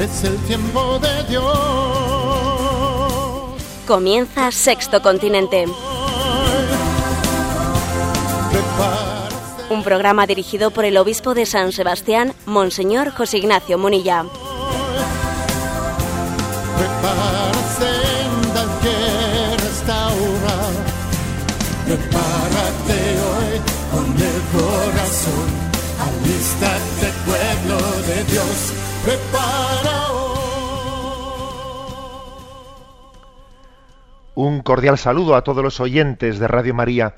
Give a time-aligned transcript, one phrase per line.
[0.00, 1.44] es el tiempo de Dios.
[3.86, 5.66] Comienza Sexto Continente.
[9.68, 14.24] Un programa dirigido por el obispo de San Sebastián, Monseñor José Ignacio Munilla.
[21.86, 22.98] Prepárate
[23.28, 23.60] hoy
[23.92, 25.48] con el corazón.
[26.00, 28.79] Alístate, pueblo de Dios.
[34.34, 37.14] Un cordial saludo a todos los oyentes de Radio María.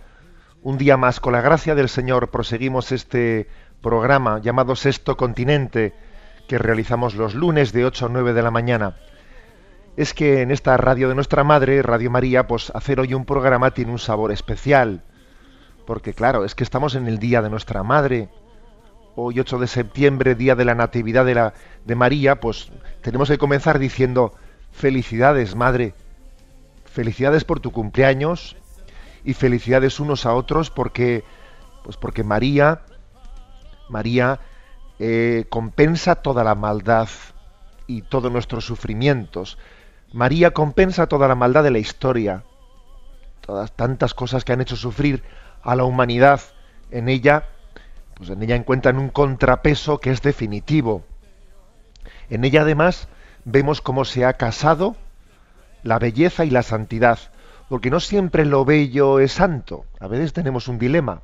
[0.62, 3.48] Un día más, con la gracia del Señor, proseguimos este
[3.80, 5.92] programa llamado Sexto Continente,
[6.46, 8.96] que realizamos los lunes de 8 a 9 de la mañana.
[9.96, 13.72] Es que en esta radio de nuestra madre, Radio María, pues hacer hoy un programa
[13.72, 15.02] tiene un sabor especial.
[15.84, 18.28] Porque claro, es que estamos en el día de nuestra madre.
[19.14, 21.52] Hoy 8 de septiembre, día de la Natividad de, la,
[21.84, 22.70] de María, pues
[23.02, 24.32] tenemos que comenzar diciendo
[24.70, 25.94] felicidades, madre.
[26.86, 28.56] Felicidades por tu cumpleaños
[29.22, 31.24] y felicidades unos a otros porque,
[31.84, 32.82] pues porque María,
[33.90, 34.40] María
[34.98, 37.08] eh, compensa toda la maldad
[37.86, 39.58] y todos nuestros sufrimientos.
[40.12, 42.44] María compensa toda la maldad de la historia,
[43.42, 45.22] todas tantas cosas que han hecho sufrir
[45.62, 46.40] a la humanidad.
[46.90, 47.46] En ella,
[48.30, 51.04] en ella encuentran un contrapeso que es definitivo.
[52.30, 53.08] En ella además
[53.44, 54.96] vemos cómo se ha casado
[55.82, 57.18] la belleza y la santidad,
[57.68, 59.84] porque no siempre lo bello es santo.
[60.00, 61.22] A veces tenemos un dilema,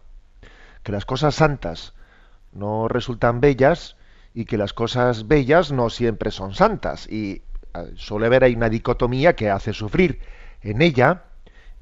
[0.83, 1.95] que las cosas santas
[2.53, 3.97] no resultan bellas
[4.35, 7.07] y que las cosas bellas no siempre son santas.
[7.11, 7.43] Y
[7.75, 10.21] eh, suele haber ahí una dicotomía que hace sufrir.
[10.63, 11.25] En ella,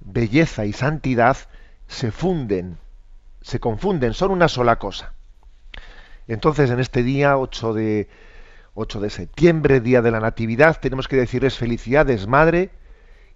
[0.01, 1.37] belleza y santidad
[1.87, 2.79] se funden,
[3.47, 5.13] se confunden, son una sola cosa.
[6.27, 8.09] Entonces, en este día 8 de,
[8.75, 12.73] 8 de septiembre, día de la Natividad, tenemos que decirles felicidades, madre,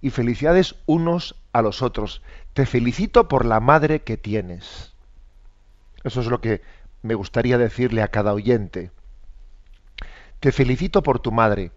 [0.00, 2.22] y felicidades unos a los otros.
[2.54, 4.92] Te felicito por la madre que tienes.
[6.02, 6.60] Eso es lo que
[7.02, 8.90] me gustaría decirle a cada oyente.
[10.40, 11.70] Te felicito por tu madre.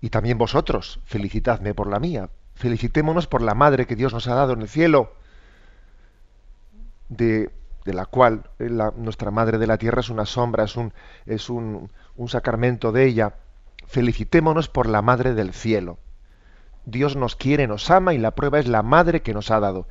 [0.00, 2.30] Y también vosotros, felicitadme por la mía.
[2.54, 5.16] Felicitémonos por la madre que Dios nos ha dado en el cielo,
[7.16, 7.50] de,
[7.84, 10.92] la cual eh, la, nuestra madre de la tierra es una sombra, es un,
[11.26, 13.34] es un, un sacramento de ella.
[13.86, 15.98] Felicitémonos por la madre del cielo.
[16.84, 19.86] Dios nos quiere, nos ama y la prueba es la madre que nos ha dado.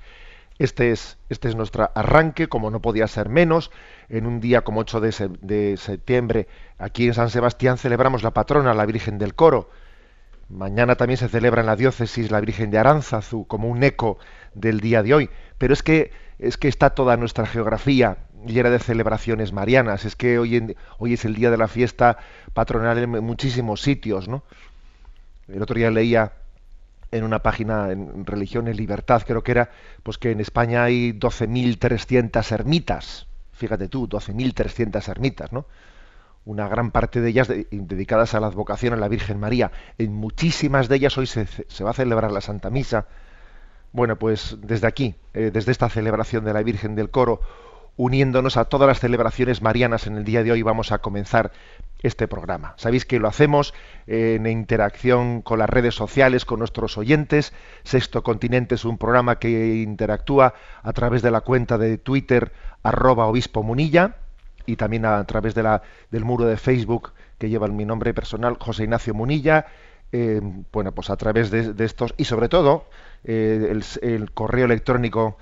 [0.59, 3.71] Este es, este es nuestro arranque, como no podía ser menos.
[4.09, 8.73] En un día como 8 de, de, septiembre, aquí en San Sebastián, celebramos la patrona,
[8.73, 9.69] la Virgen del Coro.
[10.49, 14.19] Mañana también se celebra en la diócesis la Virgen de Aránzazu, como un eco
[14.53, 15.29] del día de hoy.
[15.57, 16.11] Pero es que,
[16.41, 20.06] es que está toda nuestra geografía llena de celebraciones marianas.
[20.06, 22.18] Es que hoy, en, hoy es el día de la fiesta
[22.53, 24.44] patronal en muchísimos sitios, ¿no?
[25.47, 26.34] El otro día leía
[27.12, 29.69] en una página en Religión y Libertad, creo que era,
[30.01, 33.28] pues que en España hay 12.300 ermitas.
[33.51, 35.68] Fíjate tú, 12.300 ermitas, ¿no?
[36.46, 39.72] Una gran parte de ellas de, dedicadas a la advocación a la Virgen María.
[40.00, 43.06] En muchísimas de ellas hoy se, se va a celebrar la Santa Misa.
[43.94, 47.41] Bueno, pues desde aquí, eh, desde esta celebración de la Virgen del Coro,
[47.97, 51.52] uniéndonos a todas las celebraciones marianas en el día de hoy, vamos a comenzar
[52.01, 52.74] este programa.
[52.78, 53.74] Sabéis que lo hacemos
[54.07, 57.54] en interacción con las redes sociales, con nuestros oyentes.
[57.83, 62.51] Sexto Continente es un programa que interactúa a través de la cuenta de Twitter
[62.81, 64.15] arroba obispo munilla
[64.65, 69.13] y también a través del muro de Facebook que lleva mi nombre personal, José Ignacio
[69.13, 69.65] Munilla.
[70.12, 72.86] Eh, bueno, pues a través de, estos y sobre todo
[73.23, 75.38] eh, el, el correo electrónico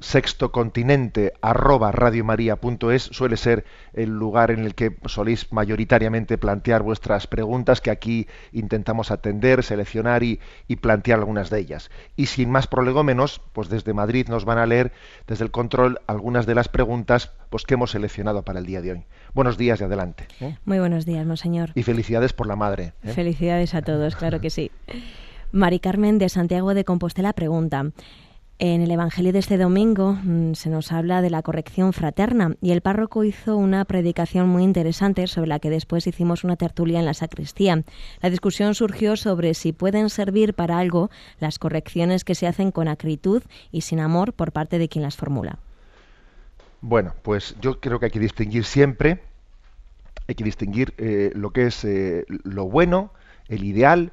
[0.00, 7.80] sextocontinente arroba radiomaria.es suele ser el lugar en el que soléis mayoritariamente plantear vuestras preguntas
[7.80, 11.90] que aquí intentamos atender, seleccionar y, y, plantear algunas de ellas.
[12.16, 14.92] Y sin más prolegómenos, pues desde Madrid nos van a leer
[15.26, 18.92] desde el control algunas de las preguntas pues, que hemos seleccionado para el día de
[18.92, 19.04] hoy.
[19.34, 20.28] Buenos días y adelante.
[20.40, 20.56] ¿eh?
[20.64, 21.70] Muy buenos días, monseñor.
[21.74, 22.92] Y felicidades por la madre.
[23.02, 23.12] ¿eh?
[23.12, 24.70] Felicidades a todos, claro que sí.
[25.52, 27.90] Mari Carmen de Santiago de Compostela pregunta
[28.58, 32.72] En el Evangelio de este domingo mm, se nos habla de la corrección fraterna y
[32.72, 37.06] el párroco hizo una predicación muy interesante sobre la que después hicimos una tertulia en
[37.06, 37.82] la sacristía.
[38.20, 41.10] La discusión surgió sobre si pueden servir para algo
[41.40, 43.42] las correcciones que se hacen con acritud
[43.72, 45.58] y sin amor por parte de quien las formula.
[46.82, 49.22] Bueno, pues yo creo que hay que distinguir siempre,
[50.28, 53.12] hay que distinguir eh, lo que es eh, lo bueno,
[53.48, 54.12] el ideal,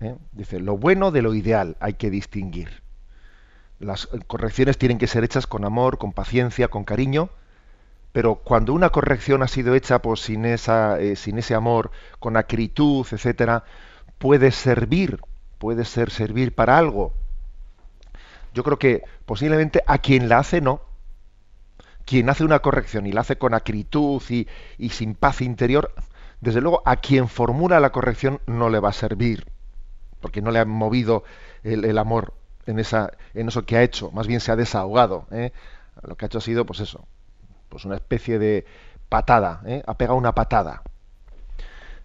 [0.00, 0.16] ¿eh?
[0.32, 2.86] dice lo bueno de lo ideal, hay que distinguir
[3.78, 7.28] las correcciones tienen que ser hechas con amor, con paciencia, con cariño,
[8.12, 12.36] pero cuando una corrección ha sido hecha pues, sin, esa, eh, sin ese amor, con
[12.36, 13.64] acritud, etcétera,
[14.18, 15.20] puede servir,
[15.58, 17.12] puede ser servir para algo.
[18.54, 20.80] Yo creo que posiblemente a quien la hace no.
[22.06, 24.46] Quien hace una corrección y la hace con acritud y,
[24.78, 25.92] y sin paz interior,
[26.40, 29.44] desde luego a quien formula la corrección no le va a servir,
[30.20, 31.24] porque no le ha movido
[31.62, 32.34] el, amor
[32.66, 35.26] en, eso que ha hecho, más bien se ha desahogado.
[35.30, 35.52] ¿eh?
[36.02, 37.06] Lo que ha hecho ha sido, pues eso,
[37.68, 38.66] pues una especie de
[39.08, 39.82] patada, ¿eh?
[39.86, 40.82] ha pegado una patada.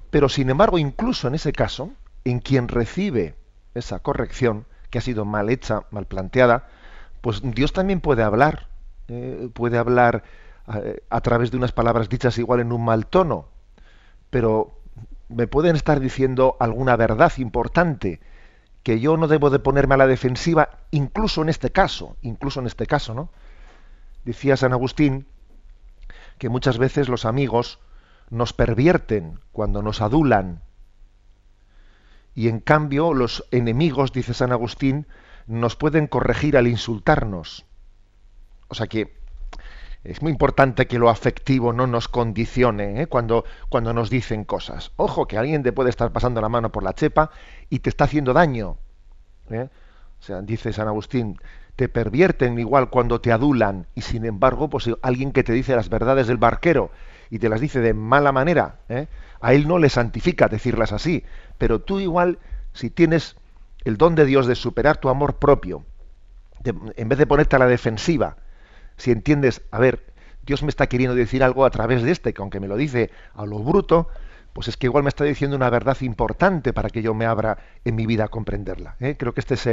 [0.09, 1.91] Pero sin embargo, incluso en ese caso,
[2.25, 3.35] en quien recibe
[3.73, 6.67] esa corrección, que ha sido mal hecha, mal planteada,
[7.21, 8.67] pues Dios también puede hablar,
[9.07, 9.49] ¿eh?
[9.53, 10.23] puede hablar
[11.09, 13.47] a través de unas palabras dichas igual en un mal tono,
[14.29, 14.81] pero
[15.31, 18.19] me pueden estar diciendo alguna verdad importante
[18.83, 22.68] que yo no debo de ponerme a la defensiva, incluso en este caso, incluso en
[22.68, 23.30] este caso, ¿no?
[24.25, 25.28] Decía San Agustín
[26.38, 27.80] que muchas veces los amigos
[28.30, 30.62] nos pervierten cuando nos adulan.
[32.33, 35.06] Y en cambio los enemigos, dice San Agustín,
[35.48, 37.66] nos pueden corregir al insultarnos.
[38.69, 39.20] O sea que
[40.03, 43.07] es muy importante que lo afectivo no nos condicione ¿eh?
[43.07, 44.92] cuando, cuando nos dicen cosas.
[44.95, 47.30] Ojo, que alguien te puede estar pasando la mano por la chepa
[47.69, 48.77] y te está haciendo daño.
[49.51, 49.69] ¿eh?
[50.19, 51.38] O sea, dice San Agustín,
[51.75, 55.89] te pervierten igual cuando te adulan y sin embargo, pues alguien que te dice las
[55.89, 56.92] verdades del barquero
[57.30, 59.07] y te las dice de mala manera, ¿eh?
[59.39, 61.24] a él no le santifica decirlas así,
[61.59, 62.39] pero tú igual,
[62.74, 63.36] si tienes
[63.86, 65.86] el don de Dios de superar tu amor propio,
[66.63, 68.38] en vez de ponerte a la defensiva,
[69.01, 70.06] si entiendes, a ver,
[70.44, 73.09] Dios me está queriendo decir algo a través de este, que aunque me lo dice
[73.33, 74.07] a lo bruto,
[74.53, 77.57] pues es que igual me está diciendo una verdad importante para que yo me abra
[77.86, 78.95] en mi vida a comprenderla.
[79.00, 79.15] ¿eh?
[79.18, 79.68] Creo que esta es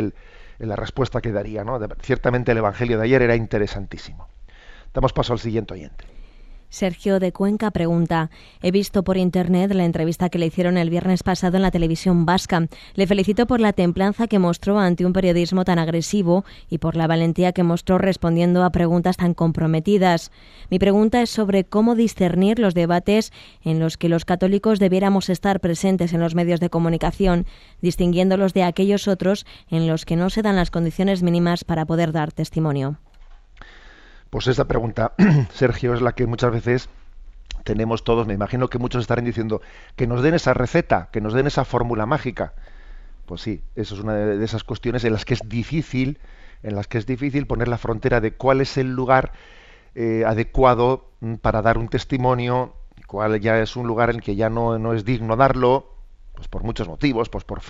[0.59, 1.65] la respuesta que daría.
[1.65, 1.79] ¿no?
[2.01, 4.29] ciertamente el Evangelio de ayer era interesantísimo.
[4.95, 6.05] Damos paso al siguiente oyente.
[6.71, 8.31] Sergio de Cuenca pregunta,
[8.63, 12.27] he visto por internet la entrevista que le hicieron el viernes pasado en la televisión
[12.27, 12.67] vasca.
[12.95, 17.07] Le felicito por la templanza que mostró ante un periodismo tan agresivo y por la
[17.07, 20.31] valentía que mostró respondiendo a preguntas tan comprometidas.
[20.71, 23.33] Mi pregunta es sobre cómo discernir los debates
[23.65, 27.47] en los que los católicos debiéramos estar presentes en los medios de comunicación,
[27.81, 32.13] distinguiéndolos de aquellos otros en los que no se dan las condiciones mínimas para poder
[32.13, 32.99] dar testimonio.
[34.31, 35.13] Pues esta pregunta,
[35.53, 36.89] Sergio, es la que muchas veces
[37.65, 38.27] tenemos todos.
[38.27, 39.63] Me imagino que muchos estarán diciendo
[39.97, 42.53] que nos den esa receta, que nos den esa fórmula mágica.
[43.27, 46.19] Pues sí, eso es una de esas cuestiones en las que es difícil,
[46.63, 49.33] en las que es difícil poner la frontera de cuál es el lugar
[49.95, 52.75] eh, adecuado mm, para dar un testimonio,
[53.07, 55.95] cuál ya es un lugar en el que ya no, no es digno darlo,
[56.35, 57.61] pues por muchos motivos, pues por,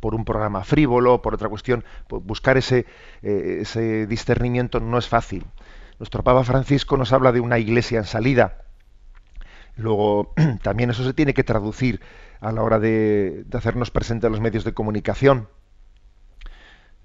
[0.00, 2.86] por un programa frívolo, por otra cuestión, pues buscar ese,
[3.22, 5.44] eh, ese discernimiento no es fácil.
[5.98, 8.64] Nuestro Papa Francisco nos habla de una iglesia en salida.
[9.76, 12.00] Luego, también eso se tiene que traducir
[12.40, 15.48] a la hora de, hacernos presentes en los medios de comunicación.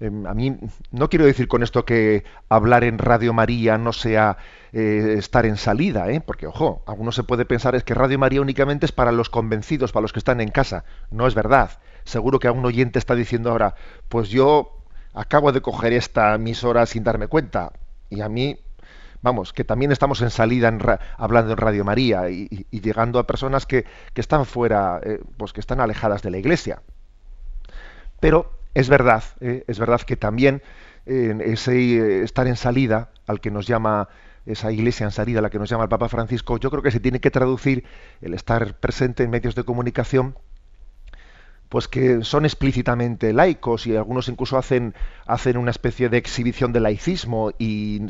[0.00, 0.56] Em, a mí
[0.90, 4.38] no quiero decir con esto que hablar en Radio María no sea
[4.72, 6.20] eh, estar en salida, ¿eh?
[6.22, 9.92] porque ojo, alguno se puede pensar es que Radio María únicamente es para los convencidos,
[9.92, 10.84] para los que están en casa.
[11.10, 11.70] No es verdad.
[12.04, 13.74] Seguro que a un oyente está diciendo ahora,
[14.08, 17.72] pues yo acabo de coger esta emisora sin darme cuenta.
[18.08, 18.58] Y a mí
[19.22, 20.72] vamos, que también estamos en salida
[21.16, 23.84] hablando en Radio María y, llegando a personas que,
[24.14, 26.82] están fuera, eh, pues que están alejadas de la Iglesia.
[28.20, 30.62] Pero es verdad, eh, es verdad que también
[31.06, 34.08] ese eh, estar en salida, al que nos llama
[34.46, 36.90] esa iglesia en salida, a la que nos llama el Papa Francisco, yo creo que
[36.90, 37.84] se tiene que traducir
[38.20, 40.36] el estar presente en medios de comunicación
[41.70, 44.92] pues que son explícitamente laicos y algunos incluso hacen,
[45.24, 48.00] hacen una especie de exhibición de laicismo y,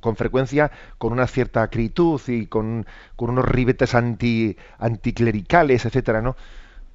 [0.00, 2.86] con frecuencia con una cierta acritud y con,
[3.18, 6.30] unos ribetes anti, anticlericales, etcétera, ¿no?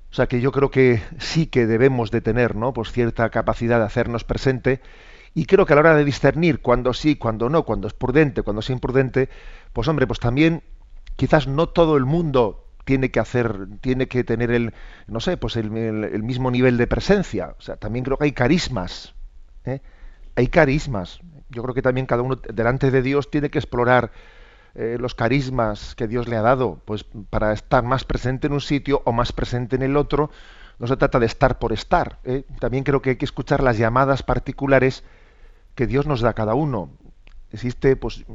[0.09, 2.71] O sea que yo creo que sí que debemos de tener, ¿no?
[2.71, 4.81] Pues cierta capacidad de hacernos presente
[5.35, 8.41] y creo que a la hora de discernir cuando sí, cuando no, cuando es prudente,
[8.41, 9.27] cuando es imprudente,
[9.73, 10.63] pues hombre, pues también
[11.17, 14.73] quizás no todo el mundo tiene que hacer, tiene que tener el,
[15.05, 17.53] no sé, pues el, mismo nivel de presencia.
[17.59, 19.13] O sea, también creo que hay carismas.
[19.63, 19.79] ¿eh?
[20.35, 21.19] hay carismas.
[21.49, 24.11] Yo creo que también cada uno delante de Dios tiene que explorar
[24.73, 28.61] eh, los carismas que Dios le ha dado, pues para estar más presente en un
[28.61, 30.31] sitio o más presente en el otro.
[30.79, 32.17] No se trata de estar por estar.
[32.23, 32.43] ¿eh?
[32.59, 35.03] También creo que hay que escuchar las llamadas particulares
[35.75, 36.89] que Dios nos da a cada uno.
[37.51, 38.25] Existe pues,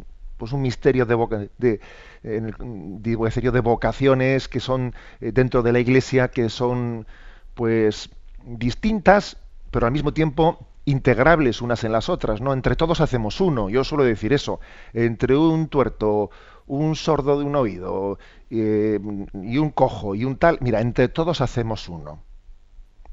[0.45, 1.81] pues un misterio de,
[2.23, 7.07] de, vocaciones que son eh, dentro de la Iglesia que son
[7.55, 8.11] pues
[8.45, 9.39] distintas,
[9.71, 12.53] pero al mismo tiempo integrables unas en las otras, ¿no?
[12.53, 14.61] Entre todos hacemos uno, yo suelo decir eso,
[14.93, 16.29] entre un tuerto,
[16.67, 18.19] un sordo de un oído
[18.51, 19.01] eh,
[19.33, 22.23] y un cojo y un tal, mira, entre todos hacemos uno.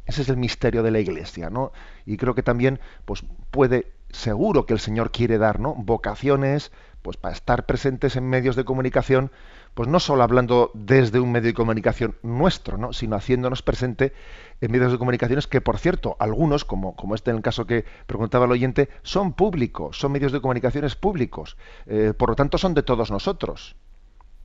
[0.06, 1.72] Ese es el misterio de la Iglesia, ¿no?
[2.06, 5.74] Y creo que también, pues puede, seguro que el Señor quiere dar, ¿no?
[5.76, 9.32] Vocaciones, pues para estar presentes en medios de comunicación,
[9.74, 12.94] pues no solo hablando desde un medio de comunicación nuestro, ¿no?
[12.94, 14.14] sino haciéndonos presente
[14.60, 17.86] en medios de comunicaciones que, por cierto, algunos, como, como este en el caso que
[18.06, 22.74] preguntaba el oyente, son públicos, son medios de comunicaciones públicos, eh, por lo tanto son
[22.74, 23.76] de todos nosotros.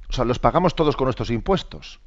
[0.08, 2.00] O sea, los pagamos todos con nuestros impuestos.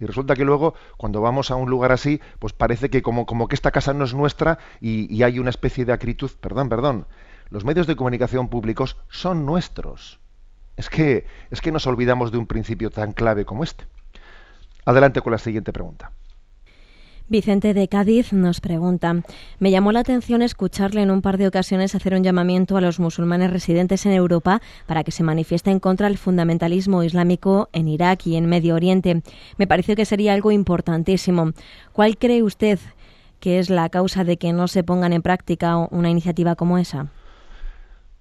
[0.00, 3.48] Y resulta que luego, cuando vamos a un lugar así, pues parece que como, como
[3.48, 7.06] que esta casa no es nuestra y, y hay una especie de acritud, perdón, perdón,
[7.50, 10.20] los medios de comunicación públicos son nuestros.
[10.76, 13.84] Es que, es que nos olvidamos de un principio tan clave como este.
[14.84, 16.12] Adelante con la siguiente pregunta.
[17.30, 19.22] Vicente de Cádiz nos pregunta,
[19.58, 22.98] me llamó la atención escucharle en un par de ocasiones hacer un llamamiento a los
[23.00, 28.36] musulmanes residentes en Europa para que se manifiesten contra el fundamentalismo islámico en Irak y
[28.36, 29.20] en Medio Oriente.
[29.58, 31.52] Me pareció que sería algo importantísimo.
[31.92, 32.78] ¿Cuál cree usted
[33.40, 37.08] que es la causa de que no se pongan en práctica una iniciativa como esa?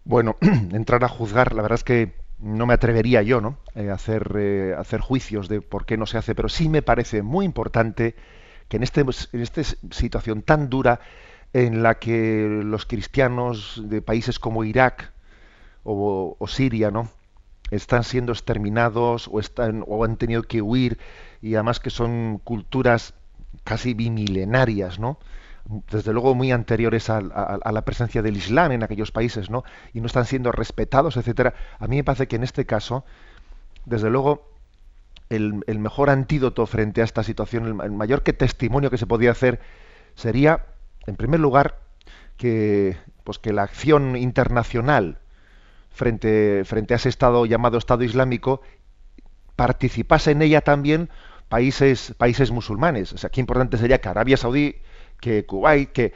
[0.07, 0.37] Bueno,
[0.71, 3.57] entrar a juzgar, la verdad es que no me atrevería yo, ¿no?
[3.75, 7.23] Eh, hacer, eh, hacer juicios de por qué no se hace, pero sí me parece
[7.23, 8.15] muy importante
[8.69, 11.01] que en, este, en esta situación tan dura
[11.51, 15.11] en la que los cristianos de países como Irak
[15.83, 17.09] o, o Siria, ¿no?
[17.69, 20.99] están siendo exterminados o están o han tenido que huir
[21.41, 23.13] y además que son culturas
[23.65, 25.19] casi bimilenarias, ¿no?
[25.67, 29.63] Desde luego muy anteriores a, la presencia del Islam en aquellos países, ¿no?
[29.93, 31.53] Y no están siendo respetados, etcétera.
[31.79, 33.03] A mí me parece que en este caso,
[33.86, 34.50] desde luego,
[35.29, 39.59] el, mejor antídoto frente a esta situación, el, mayor que testimonio que se podía hacer,
[40.15, 40.65] sería,
[41.05, 41.79] en primer lugar,
[42.38, 42.95] que,
[43.25, 45.19] pues que la acción internacional
[45.91, 48.62] frente, frente a ese Estado llamado Estado Islámico
[49.57, 51.09] participase en ella también
[51.50, 53.12] países, países musulmanes.
[53.12, 54.75] O sea, qué importante sería que Arabia Saudí
[55.19, 56.13] que Kuwait, que,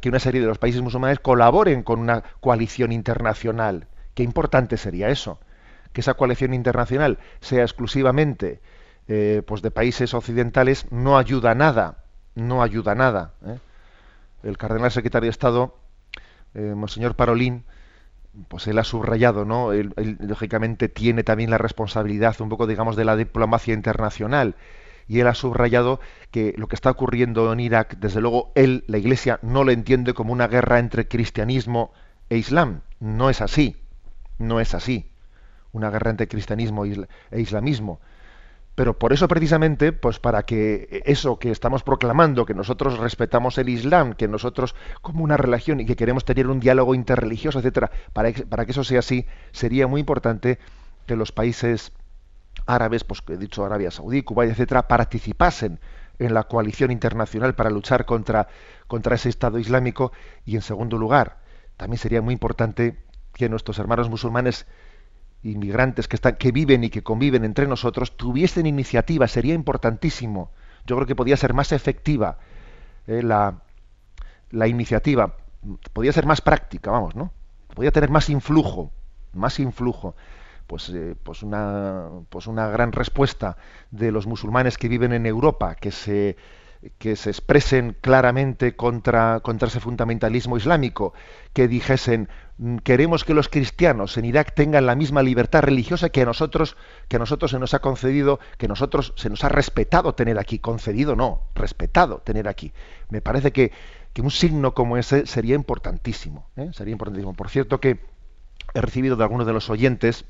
[0.00, 3.86] que una serie de los países musulmanes colaboren con una coalición internacional.
[4.14, 5.38] Qué importante sería eso,
[5.92, 8.60] que esa coalición internacional sea exclusivamente
[9.10, 13.32] eh, pues de países occidentales no ayuda a nada, no ayuda nada.
[13.46, 13.58] ¿eh?
[14.42, 15.78] El cardenal secretario de Estado,
[16.54, 17.64] eh, Monseñor Parolín,
[18.48, 19.72] pues él ha subrayado, ¿no?
[19.72, 24.54] él, lógicamente tiene también la responsabilidad un poco, digamos, de la diplomacia internacional
[25.08, 26.00] y él ha subrayado
[26.30, 30.14] que lo que está ocurriendo en Irak, desde luego él, la Iglesia, no lo entiende
[30.14, 31.92] como una guerra entre cristianismo
[32.28, 32.82] e islam.
[33.00, 33.76] No es así,
[34.38, 35.10] no es así.
[35.72, 38.00] Una guerra entre cristianismo e islamismo.
[38.74, 43.70] Pero por eso precisamente, pues para que eso que estamos proclamando, que nosotros respetamos el
[43.70, 48.30] Islam, que nosotros como una religión y que queremos tener un diálogo interreligioso, etcétera, para,
[48.48, 50.60] para que eso sea así, sería muy importante
[51.06, 51.90] que los países
[52.68, 55.80] árabes, pues he dicho Arabia Saudí, Cuba, etcétera, participasen
[56.18, 58.48] en la coalición internacional para luchar contra,
[58.86, 60.12] contra ese Estado Islámico
[60.44, 61.38] y en segundo lugar,
[61.76, 62.98] también sería muy importante
[63.32, 64.66] que nuestros hermanos musulmanes
[65.42, 70.50] inmigrantes que están que viven y que conviven entre nosotros tuviesen iniciativa, sería importantísimo.
[70.86, 72.38] Yo creo que podía ser más efectiva
[73.06, 73.62] eh, la,
[74.50, 75.36] la iniciativa,
[75.92, 77.32] podía ser más práctica, vamos, ¿no?
[77.74, 78.90] Podía tener más influjo,
[79.32, 80.16] más influjo
[80.68, 83.56] pues, eh, pues, una, pues una gran respuesta
[83.90, 86.36] de los musulmanes que viven en Europa, que se,
[86.98, 91.14] que se expresen claramente contra, contra ese fundamentalismo islámico,
[91.54, 96.20] que dijesen mm, queremos que los cristianos en Irak tengan la misma libertad religiosa que
[96.20, 96.76] a nosotros,
[97.08, 100.58] que a nosotros se nos ha concedido, que nosotros se nos ha respetado tener aquí,
[100.58, 102.74] concedido no, respetado tener aquí.
[103.08, 103.72] Me parece que,
[104.12, 106.68] que un signo como ese sería importantísimo, ¿eh?
[106.74, 107.32] sería importantísimo.
[107.32, 108.00] Por cierto que
[108.74, 110.26] he recibido de algunos de los oyentes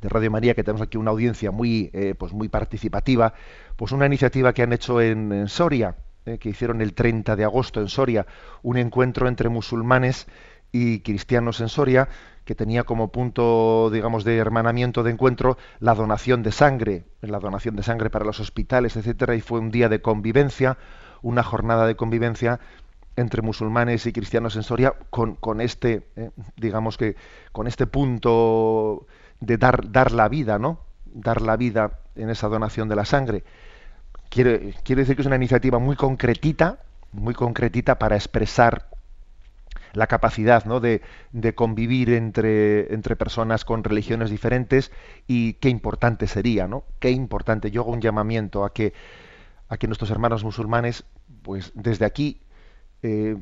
[0.00, 3.34] de Radio María, que tenemos aquí una audiencia muy, eh, pues muy participativa,
[3.76, 7.80] pues una iniciativa que han hecho en, Soria, eh, que hicieron el 30 de agosto
[7.80, 8.26] en Soria,
[8.62, 10.26] un encuentro entre musulmanes
[10.72, 12.08] y cristianos en Soria,
[12.44, 17.74] que tenía como punto, digamos, de hermanamiento de encuentro la donación de sangre, la donación
[17.74, 20.78] de sangre para los hospitales, etcétera, y fue un día de convivencia,
[21.22, 22.60] una jornada de convivencia
[23.16, 27.16] entre musulmanes y cristianos en Soria con, con este, eh, digamos que,
[27.50, 29.06] con este punto
[29.40, 30.80] de dar, dar la vida, ¿no?
[31.04, 33.44] Dar la vida en esa donación de la sangre.
[34.28, 36.80] Quiere, decir que es una iniciativa muy concretita,
[37.12, 38.88] muy concretita para expresar
[39.92, 40.80] la capacidad ¿no?
[40.80, 41.00] de,
[41.32, 44.92] de, convivir entre, entre personas con religiones diferentes
[45.26, 46.84] y qué importante sería, ¿no?
[46.98, 47.70] Qué importante.
[47.70, 48.92] Yo hago un llamamiento a que,
[49.68, 51.04] a que nuestros hermanos musulmanes,
[51.42, 52.42] pues desde aquí,
[53.02, 53.36] eh,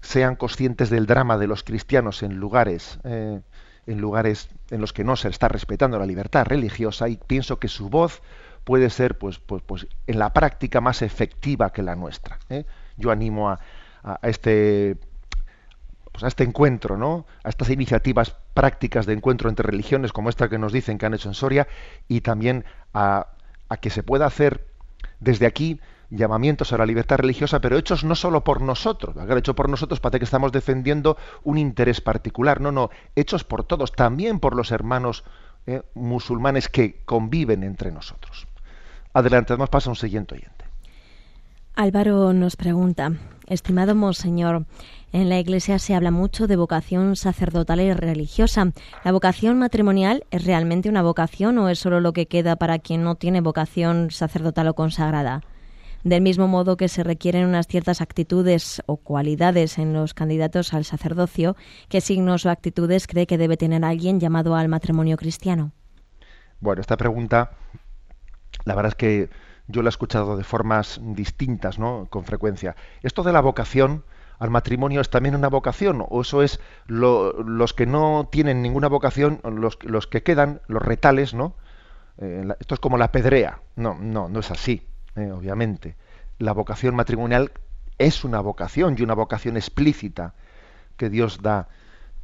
[0.00, 3.40] sean conscientes del drama de los cristianos en lugares, eh,
[3.86, 7.68] en lugares en los que no se está respetando la libertad religiosa y pienso que
[7.68, 8.22] su voz
[8.64, 12.38] puede ser, pues, pues, pues en la práctica más efectiva que la nuestra.
[12.48, 12.64] ¿eh?
[12.96, 13.60] Yo animo a,
[14.02, 14.96] a, este
[16.12, 17.26] pues a este encuentro, ¿no?
[17.44, 21.14] A estas iniciativas prácticas de encuentro entre religiones como esta que nos dicen que han
[21.14, 21.68] hecho en Soria
[22.08, 23.28] y también a,
[23.68, 24.66] a que se pueda hacer
[25.20, 25.80] desde aquí
[26.10, 30.18] llamamientos a la libertad religiosa, pero hechos no solo por nosotros, hecho por nosotros para
[30.18, 35.24] que estamos defendiendo un interés particular, no, no, hechos por todos, también por los hermanos
[35.66, 38.46] eh, musulmanes que conviven entre nosotros.
[39.12, 40.64] Adelante, además pasa un siguiente oyente.
[41.76, 43.12] Álvaro nos pregunta,
[43.46, 44.66] estimado Monseñor,
[45.12, 48.72] en la Iglesia se habla mucho de vocación sacerdotal y religiosa.
[49.04, 53.02] ¿La vocación matrimonial es realmente una vocación o es solo lo que queda para quien
[53.02, 55.42] no tiene vocación sacerdotal o consagrada?
[56.02, 60.84] Del mismo modo que se requieren unas ciertas actitudes o cualidades en los candidatos al
[60.84, 61.56] sacerdocio,
[61.88, 65.72] ¿qué signos o actitudes cree que debe tener alguien llamado al matrimonio cristiano?
[66.60, 67.50] Bueno, esta pregunta,
[68.64, 69.30] la verdad es que
[69.66, 72.06] yo la he escuchado de formas distintas, ¿no?
[72.10, 72.76] Con frecuencia.
[73.02, 74.04] Esto de la vocación
[74.38, 78.88] al matrimonio es también una vocación, o eso es lo, los que no tienen ninguna
[78.88, 81.56] vocación, los, los que quedan, los retales, ¿no?
[82.16, 83.60] Eh, esto es como la pedrea.
[83.76, 84.86] No, no, no es así,
[85.16, 85.96] eh, obviamente.
[86.38, 87.52] La vocación matrimonial
[87.98, 90.34] es una vocación y una vocación explícita
[90.96, 91.68] que Dios da,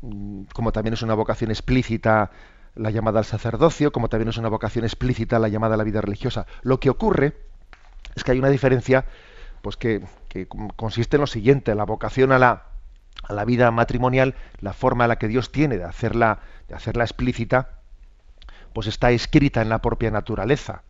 [0.02, 2.30] mm, como también es una vocación explícita
[2.74, 6.00] la llamada al sacerdocio, como también es una vocación explícita la llamada a la vida
[6.00, 6.46] religiosa.
[6.62, 7.36] Lo que ocurre
[8.14, 9.04] es que hay una diferencia
[9.62, 12.66] pues que, que consiste en lo siguiente, la vocación a la,
[13.24, 17.04] a la vida matrimonial, la forma en la que Dios tiene de hacerla, de hacerla
[17.04, 17.70] explícita,
[18.72, 20.82] pues está escrita en la propia naturaleza.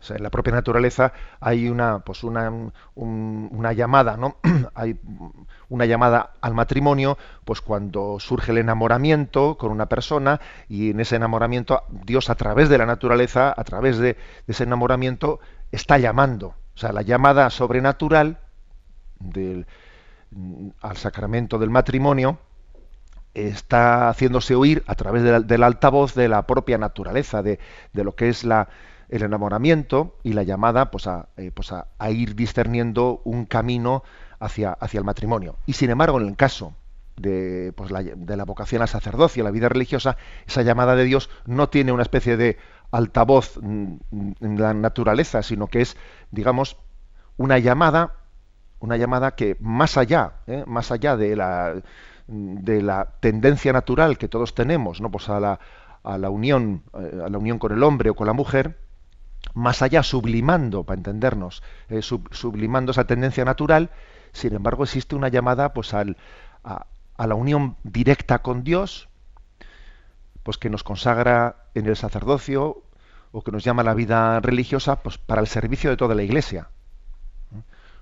[0.00, 4.36] O sea, en la propia naturaleza hay una, pues una, un, una llamada, ¿no?
[4.74, 4.98] hay
[5.68, 11.16] una llamada al matrimonio, pues cuando surge el enamoramiento con una persona y en ese
[11.16, 16.54] enamoramiento Dios a través de la naturaleza, a través de, de ese enamoramiento, está llamando.
[16.74, 18.38] O sea, la llamada sobrenatural
[19.18, 19.66] del,
[20.80, 22.38] al sacramento del matrimonio
[23.34, 27.58] está haciéndose oír a través de la, del altavoz de la propia naturaleza, de,
[27.92, 28.68] de lo que es la,
[29.10, 34.02] el enamoramiento y la llamada pues, a, eh, pues a, ir discerniendo un camino
[34.38, 35.56] hacia, hacia el matrimonio.
[35.66, 36.74] Y sin embargo, en el caso
[37.16, 41.28] de, pues, la, de la vocación al sacerdocio, la vida religiosa, esa llamada de Dios
[41.44, 42.56] no tiene una especie de
[42.92, 44.00] altavoz en
[44.40, 45.96] la naturaleza, sino que es,
[46.30, 46.76] digamos,
[47.36, 48.14] una llamada,
[48.78, 50.64] una llamada que más allá, ¿eh?
[50.66, 51.82] más allá de la,
[52.28, 55.10] de la tendencia natural que todos tenemos, ¿no?
[55.10, 55.60] Pues a la,
[56.04, 58.76] a la unión, eh, a la unión con el hombre o con la mujer,
[59.54, 63.90] más allá, sublimando, para entendernos, eh, sub, sublimando esa tendencia natural,
[64.32, 66.16] sin embargo existe una llamada pues al,
[66.64, 69.08] a, a, la unión directa con Dios,
[70.42, 72.82] pues que nos consagra en el sacerdocio
[73.32, 76.22] o que nos llama a la vida religiosa pues para el servicio de toda la
[76.22, 76.68] iglesia.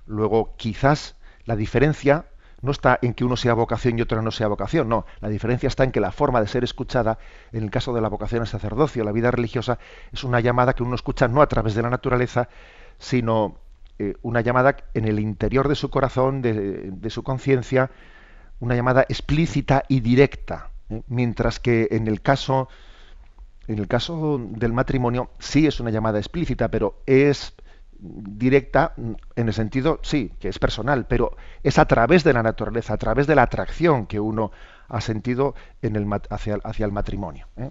[0.05, 2.28] Luego, quizás la diferencia
[2.61, 5.05] no está en que uno sea vocación y otro no sea vocación, no.
[5.21, 7.17] La diferencia está en que la forma de ser escuchada,
[7.51, 9.79] en el caso de la vocación al sacerdocio, la vida religiosa,
[10.11, 12.49] es una llamada que uno escucha no a través de la naturaleza,
[12.97, 13.57] sino
[13.97, 17.91] eh, una llamada en el interior de su corazón, de, su conciencia,
[18.59, 20.71] una llamada explícita y directa.
[20.89, 21.01] ¿eh?
[21.07, 22.69] Mientras que en el caso
[23.67, 27.53] en el caso del matrimonio sí es una llamada explícita, pero es
[27.99, 32.93] directa en el sentido, sí, que es personal, pero es a través de la naturaleza,
[32.93, 34.51] a través de la atracción que uno
[34.87, 37.47] ha sentido en el, hacia, hacia el matrimonio.
[37.57, 37.69] ¿eh?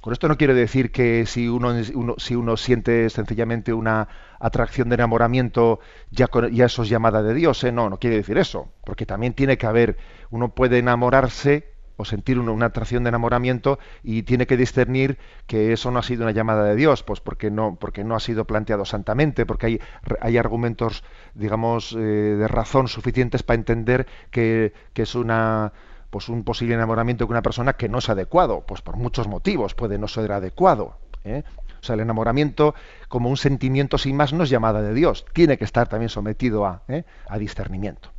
[0.00, 4.08] Con esto no quiero decir que si uno, uno, si uno siente sencillamente una
[4.40, 5.78] atracción de enamoramiento,
[6.10, 7.70] ya, ya eso es llamada de Dios, ¿eh?
[7.70, 9.96] no, no quiere decir eso, porque también tiene que haber,
[10.30, 15.90] uno puede enamorarse o sentir una, atracción de enamoramiento y tiene que discernir que eso
[15.90, 18.84] no ha sido una llamada de Dios, pues porque no, porque no ha sido planteado
[18.84, 19.80] santamente, porque hay,
[20.20, 21.04] hay argumentos,
[21.34, 25.72] digamos, eh, de razón suficientes para entender que, que, es una
[26.10, 29.74] pues un posible enamoramiento con una persona que no es adecuado, pues por muchos motivos
[29.74, 30.96] puede no ser adecuado.
[31.24, 31.42] ¿eh?
[31.80, 32.74] O sea, el enamoramiento
[33.08, 36.64] como un sentimiento sin más no es llamada de Dios, tiene que estar también sometido
[36.64, 37.04] a, ¿eh?
[37.28, 38.10] a discernimiento.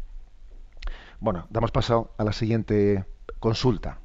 [1.20, 3.06] Bueno, damos paso a la siguiente
[3.40, 4.00] consulta.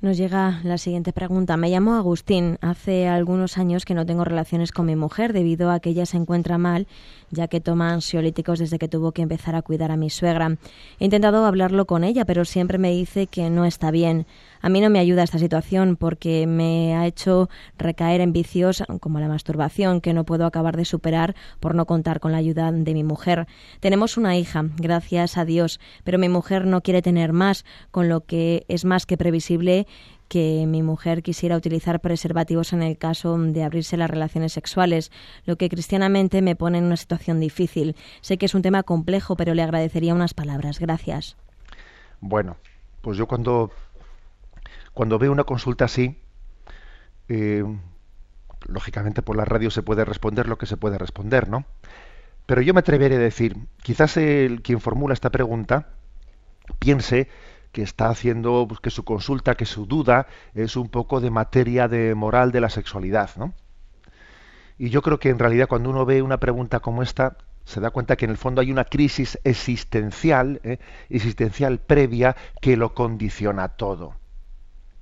[0.00, 1.56] Nos llega la siguiente pregunta.
[1.56, 2.56] Me llamo Agustín.
[2.60, 6.16] Hace algunos años que no tengo relaciones con mi mujer debido a que ella se
[6.16, 6.86] encuentra mal,
[7.32, 10.56] ya que toma ansiolíticos desde que tuvo que empezar a cuidar a mi suegra.
[11.00, 14.24] He intentado hablarlo con ella, pero siempre me dice que no está bien.
[14.60, 19.20] A mí no me ayuda esta situación porque me ha hecho recaer en vicios como
[19.20, 22.94] la masturbación que no puedo acabar de superar por no contar con la ayuda de
[22.94, 23.46] mi mujer.
[23.80, 28.24] Tenemos una hija, gracias a Dios, pero mi mujer no quiere tener más, con lo
[28.24, 29.86] que es más que previsible
[30.28, 35.10] que mi mujer quisiera utilizar preservativos en el caso de abrirse las relaciones sexuales,
[35.46, 37.96] lo que cristianamente me pone en una situación difícil.
[38.20, 40.78] Sé que es un tema complejo, pero le agradecería unas palabras.
[40.78, 41.36] Gracias.
[42.20, 42.56] Bueno,
[43.00, 43.70] pues yo cuando
[44.98, 46.18] cuando veo una consulta así,
[47.28, 47.62] eh,
[48.66, 51.66] lógicamente por la radio se puede responder lo que se puede responder, ¿no?
[52.46, 55.90] Pero yo me atreveré a decir, quizás el quien formula esta pregunta
[56.80, 57.28] piense
[57.70, 61.86] que está haciendo pues, que su consulta, que su duda es un poco de materia
[61.86, 63.54] de moral de la sexualidad, ¿no?
[64.78, 67.90] Y yo creo que en realidad cuando uno ve una pregunta como esta, se da
[67.90, 70.78] cuenta que en el fondo hay una crisis existencial, ¿eh?
[71.08, 74.17] existencial previa que lo condiciona todo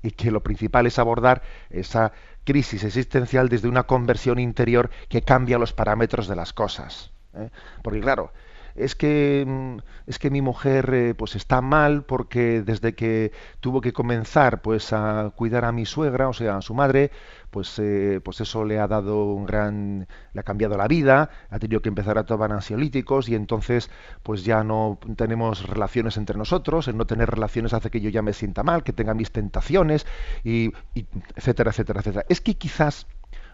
[0.03, 2.13] y que lo principal es abordar esa
[2.45, 7.11] crisis existencial desde una conversión interior que cambia los parámetros de las cosas.
[7.35, 7.51] ¿eh?
[7.83, 8.33] Porque claro,
[8.79, 13.81] es que mm, es que mi mujer eh, pues está mal porque desde que tuvo
[13.81, 17.11] que comenzar pues a cuidar a mi suegra o sea a su madre
[17.51, 21.59] pues eh, pues eso le ha dado un gran le ha cambiado la vida ha
[21.59, 23.91] tenido que empezar a tomar ansiolíticos y entonces
[24.23, 28.23] pues ya no tenemos relaciones entre nosotros el no tener relaciones hace que yo ya
[28.23, 30.07] me sienta mal que tenga mis tentaciones
[30.45, 32.27] y, y etcétera etcétera etcétera.
[32.29, 33.07] Es que quizás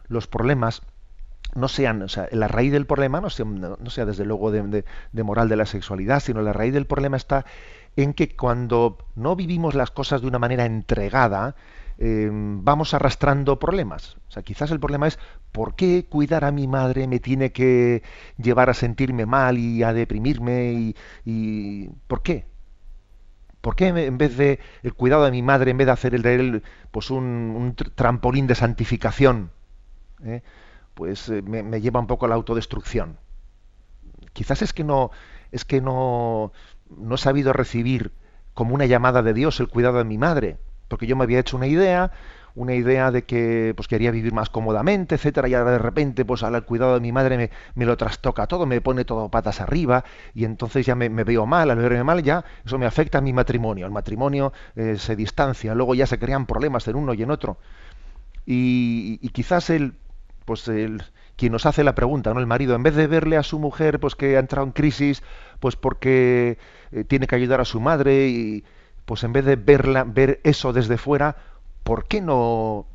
[0.09, 0.83] los problemas
[1.55, 4.85] no sean, o sea, la raíz del problema no sea, no sea desde luego de,
[5.23, 7.45] moral de la sexualidad, sino la raíz del problema está
[7.97, 11.55] en que cuando no vivimos las cosas de una manera entregada,
[11.99, 14.17] em, vamos arrastrando problemas.
[14.29, 15.19] O sea, quizás el problema es
[15.53, 18.03] ¿por qué cuidar a mi madre me tiene que
[18.39, 20.73] llevar a sentirme mal y a deprimirme?
[20.73, 22.47] ¿Y, y por qué?
[23.61, 26.23] ¿Por qué en vez de el cuidado de mi madre, en vez de hacer el
[26.23, 29.53] de él pues un, un trampolín de santificación?
[30.25, 30.43] ¿eh?
[30.95, 33.19] Pues eh, me, lleva un poco a la autodestrucción.
[34.33, 35.11] Quizás es que no
[35.51, 36.53] es que no
[36.97, 38.13] no he sabido recibir
[38.55, 41.57] como una llamada de Dios el cuidado de mi madre, porque yo me había hecho
[41.57, 42.13] una idea,
[42.55, 46.43] una idea de que pues quería vivir más cómodamente, etcétera, y ahora de repente pues
[46.43, 50.05] al cuidado de mi madre me, me, lo trastoca todo, me pone todo patas arriba
[50.35, 53.33] y entonces ya me, veo mal, al verme mal ya eso me afecta a mi
[53.33, 57.31] matrimonio, el matrimonio eh, se distancia, luego ya se crean problemas en uno y en
[57.31, 57.59] otro.
[58.45, 59.95] Y, y quizás el
[60.45, 61.03] pues el,
[61.37, 62.41] quien nos hace la pregunta, ¿no?
[62.41, 65.23] El marido, en vez de verle a su mujer, pues que ha entrado en crisis,
[65.61, 66.59] pues porque
[66.93, 68.65] eh, tiene que ayudar a su madre y
[69.05, 71.37] pues en vez de verla, ver eso desde fuera,
[71.83, 72.87] ¿por qué no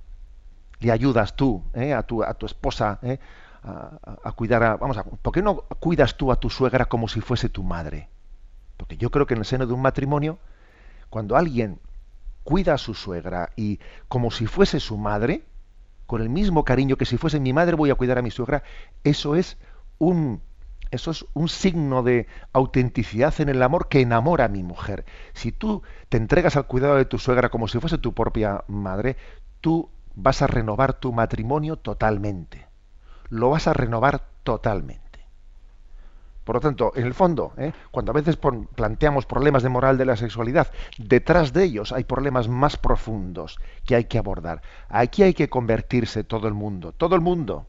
[0.79, 3.19] le ayudas tú, eh, a tu a tu esposa, eh,
[3.63, 7.19] a, cuidar a, vamos a, ¿por qué no cuidas tú a tu suegra como si
[7.19, 8.09] fuese tu madre?
[8.77, 10.37] Porque yo creo que en el seno de un matrimonio,
[11.09, 11.79] cuando alguien
[12.43, 15.43] cuida a su suegra y como si fuese su madre,
[16.07, 18.63] con el mismo cariño que si fuese mi madre voy a cuidar a mi suegra,
[19.03, 19.57] eso es
[19.99, 20.41] un
[20.89, 25.05] eso es un signo de autenticidad en el amor que enamora a mi mujer.
[25.33, 29.17] Si tú te entregas al cuidado de tu suegra como si fuese tu propia madre,
[29.59, 32.67] tú vas a renovar tu matrimonio totalmente.
[33.29, 35.06] Lo vas a renovar totalmente.
[36.47, 37.73] Por lo tanto, en el fondo, ¿eh?
[37.91, 42.47] cuando a veces planteamos problemas de moral de la sexualidad, detrás de ellos hay problemas
[42.47, 44.61] más profundos que hay que abordar.
[44.87, 47.65] Aquí hay que convertirse todo el mundo, todo el mundo.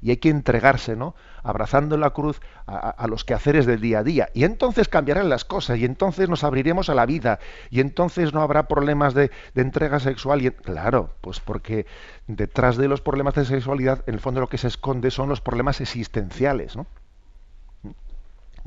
[0.00, 1.16] Y hay que entregarse, ¿no?
[1.42, 4.30] Abrazando la cruz a, los quehaceres del día a día.
[4.32, 8.40] Y entonces cambiarán las cosas, y entonces nos abriremos a la vida, y entonces no
[8.40, 10.40] habrá problemas de, de entrega sexual.
[10.40, 11.84] Y, claro, pues porque
[12.26, 15.42] detrás de los problemas de sexualidad, en el fondo lo que se esconde son los
[15.42, 16.86] problemas existenciales, ¿no?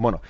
[0.02, 0.22] Bueno,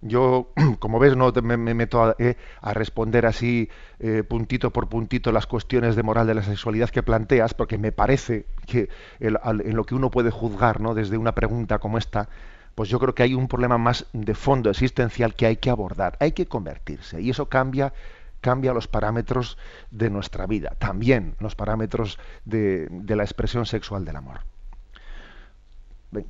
[0.00, 5.46] yo, como ves, no me, meto a, eh, responder así eh, puntito por puntito las
[5.46, 9.94] cuestiones de moral de la sexualidad que planteas, porque me parece que en lo que
[9.94, 10.94] uno puede juzgar, ¿no?
[10.94, 12.28] Desde una pregunta como esta,
[12.74, 16.16] pues yo creo que hay un problema más de fondo existencial que hay que abordar,
[16.20, 17.92] hay que convertirse y eso cambia
[18.40, 19.58] cambia los parámetros
[19.90, 24.42] de nuestra vida, también los parámetros de, de la expresión sexual del amor.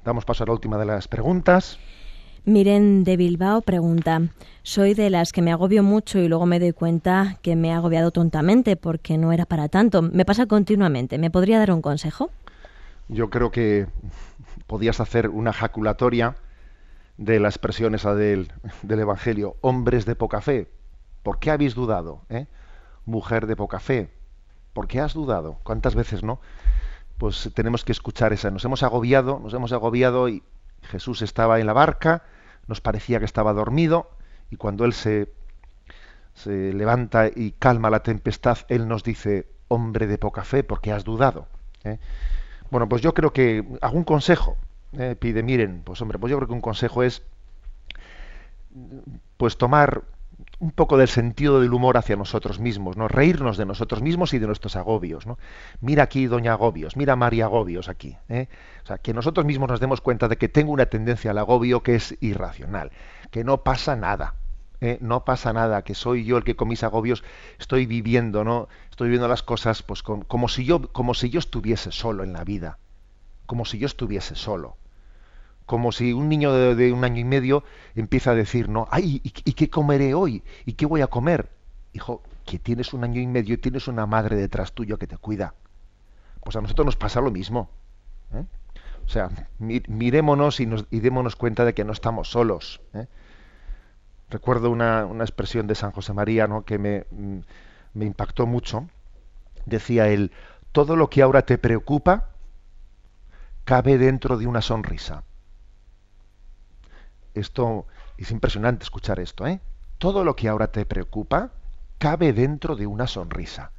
[0.04, 1.78] damos paso a la última de las preguntas.
[2.48, 4.22] Miren de Bilbao pregunta,
[4.62, 7.72] soy de las que me agobio mucho y luego me doy cuenta que me he
[7.72, 10.00] agobiado tontamente porque no era para tanto.
[10.00, 11.18] Me pasa continuamente.
[11.18, 12.30] ¿Me podría dar un consejo?
[13.08, 13.86] Yo creo que
[14.66, 16.36] podías hacer una jaculatoria
[17.18, 18.50] de la expresión esa del,
[18.82, 20.70] del Evangelio, hombres de poca fe.
[21.22, 22.22] ¿Por qué habéis dudado?
[22.30, 22.46] Eh?
[23.04, 24.08] Mujer de poca fe.
[24.72, 25.58] ¿Por qué has dudado?
[25.64, 26.40] ¿Cuántas veces no?
[27.18, 28.50] Pues tenemos que escuchar esa.
[28.50, 30.42] Nos hemos agobiado, nos hemos agobiado y
[30.84, 32.22] Jesús estaba en la barca,
[32.68, 34.10] nos parecía que estaba dormido
[34.50, 35.32] y cuando Él se,
[36.34, 40.92] se levanta y calma la tempestad, Él nos dice, hombre de poca fe, ¿por qué
[40.92, 41.48] has dudado?
[41.84, 41.98] ¿Eh?
[42.70, 44.56] Bueno, pues yo creo que algún consejo
[44.92, 47.22] eh, pide, miren, pues hombre, pues yo creo que un consejo es
[49.36, 50.04] pues tomar
[50.60, 53.06] un poco del sentido del humor hacia nosotros mismos, ¿no?
[53.06, 55.38] Reírnos de nosotros mismos y de nuestros agobios, ¿no?
[55.80, 58.48] Mira aquí Doña Agobios, mira María Agobios aquí, ¿eh?
[58.82, 61.82] O sea, que nosotros mismos nos demos cuenta de que tengo una tendencia al agobio
[61.82, 62.90] que es irracional,
[63.30, 64.34] que no pasa nada,
[64.80, 64.98] ¿eh?
[65.00, 67.22] no pasa nada, que soy yo el que con mis agobios
[67.60, 68.68] estoy viviendo, ¿no?
[68.90, 72.42] Estoy viviendo las cosas pues como si yo como si yo estuviese solo en la
[72.42, 72.78] vida,
[73.46, 74.76] como si yo estuviese solo
[75.68, 77.62] como si un niño de, un año y medio
[77.94, 80.42] empieza a decir, no, ay, ¿y, qué comeré hoy?
[80.64, 81.50] ¿Y qué voy a comer?
[81.92, 85.18] Hijo, que tienes un año y medio y tienes una madre detrás tuyo que te
[85.18, 85.52] cuida.
[86.42, 87.68] Pues a nosotros nos pasa lo mismo.
[88.32, 88.46] ¿eh?
[89.04, 89.28] O sea,
[89.58, 92.80] mirémonos y, nos, y, démonos cuenta de que no estamos solos.
[92.94, 93.06] ¿eh?
[94.30, 96.64] Recuerdo una, expresión de San José María ¿no?
[96.64, 97.40] que mm,
[97.92, 98.88] me impactó mucho.
[99.66, 100.32] Decía él,
[100.72, 102.30] todo lo que ahora te preocupa
[103.66, 105.24] cabe dentro de una sonrisa.
[107.34, 107.86] Esto
[108.16, 109.60] es impresionante escuchar esto, ¿eh?
[109.98, 111.52] Todo lo que ahora te preocupa
[111.98, 113.72] cabe dentro de una sonrisa.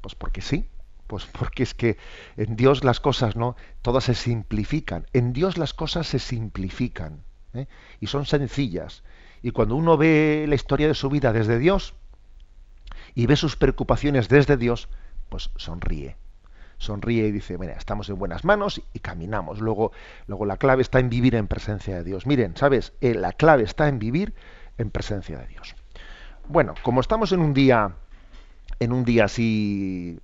[0.00, 0.68] Pues porque sí,
[1.06, 1.96] pues porque es que
[2.36, 5.06] en Dios las cosas no, todas se simplifican.
[5.12, 7.66] En Dios las cosas se simplifican ¿eh?
[8.00, 9.02] y son sencillas.
[9.42, 11.94] Y cuando uno ve la historia de su vida desde Dios
[13.14, 14.88] y ve sus preocupaciones desde Dios,
[15.28, 16.16] pues sonríe
[16.82, 19.60] sonríe y dice, mira, estamos en buenas manos y caminamos.
[19.60, 19.92] Luego,
[20.26, 22.26] luego la clave está en vivir en presencia de Dios.
[22.26, 22.92] Miren, ¿sabes?
[23.00, 24.34] Eh, la clave está en vivir
[24.78, 25.74] en presencia de Dios.
[26.48, 27.94] Bueno, como estamos en un día,
[28.80, 30.18] en un día así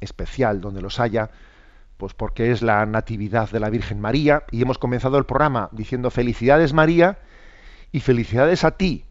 [0.00, 1.30] especial, donde los haya,
[1.96, 6.10] pues porque es la natividad de la Virgen María, y hemos comenzado el programa diciendo
[6.10, 7.18] felicidades María
[7.90, 9.06] y felicidades a ti,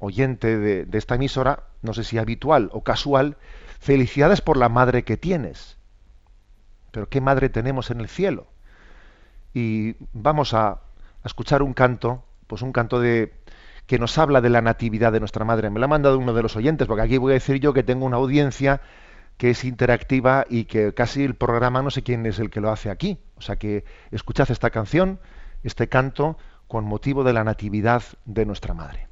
[0.00, 3.36] oyente de, de esta emisora, no sé si habitual o casual,
[3.78, 5.78] felicidades por la madre que tienes
[6.92, 8.46] pero qué madre tenemos en el cielo.
[9.52, 10.80] Y vamos a,
[11.24, 13.32] escuchar un canto, pues un canto de
[13.86, 15.70] que nos habla de la natividad de nuestra madre.
[15.70, 17.82] Me lo ha mandado uno de los oyentes, porque aquí voy a decir yo que
[17.82, 18.80] tengo una audiencia
[19.36, 22.70] que es interactiva y que casi el programa no sé quién es el que lo
[22.70, 23.18] hace aquí.
[23.36, 25.18] O sea que escuchad esta canción,
[25.62, 29.08] este canto, con motivo de la natividad de nuestra madre.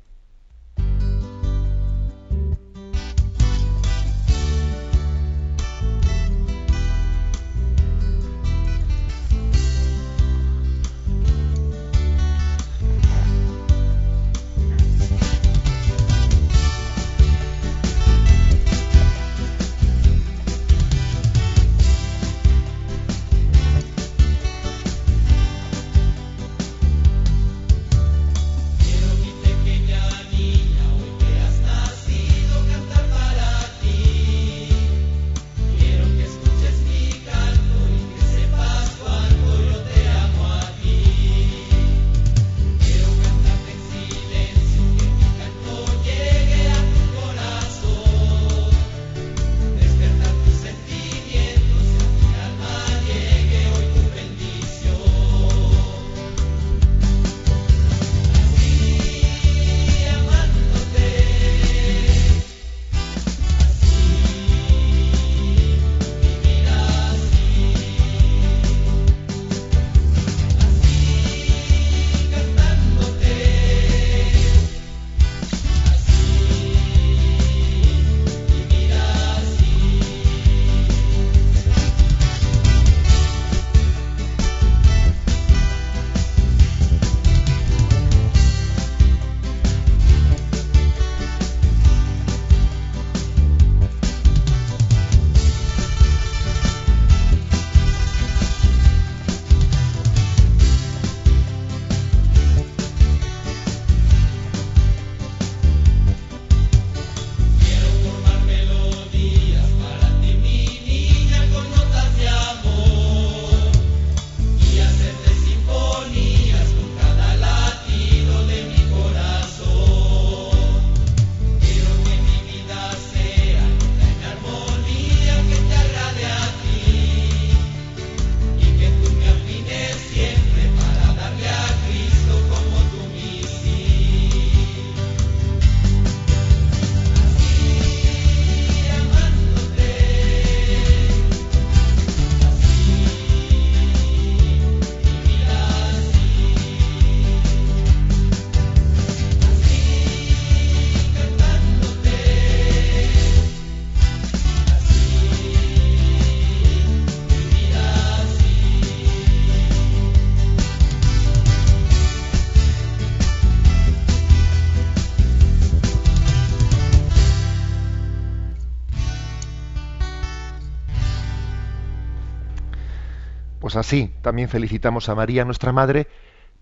[173.70, 176.08] Pues así, también felicitamos a María, nuestra Madre,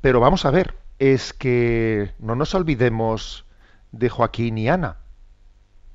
[0.03, 3.47] pero vamos a ver, es que no nos olvidemos
[3.92, 4.99] de Joaquín y Ana,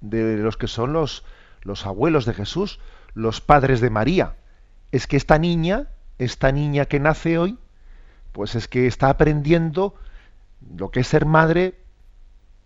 [0.01, 1.23] de los que son los,
[1.61, 2.79] los abuelos de Jesús,
[3.13, 4.37] los padres de María.
[4.91, 7.59] Es que esta niña, esta niña que nace hoy,
[8.31, 9.93] pues es que está aprendiendo
[10.75, 11.75] lo que es ser madre,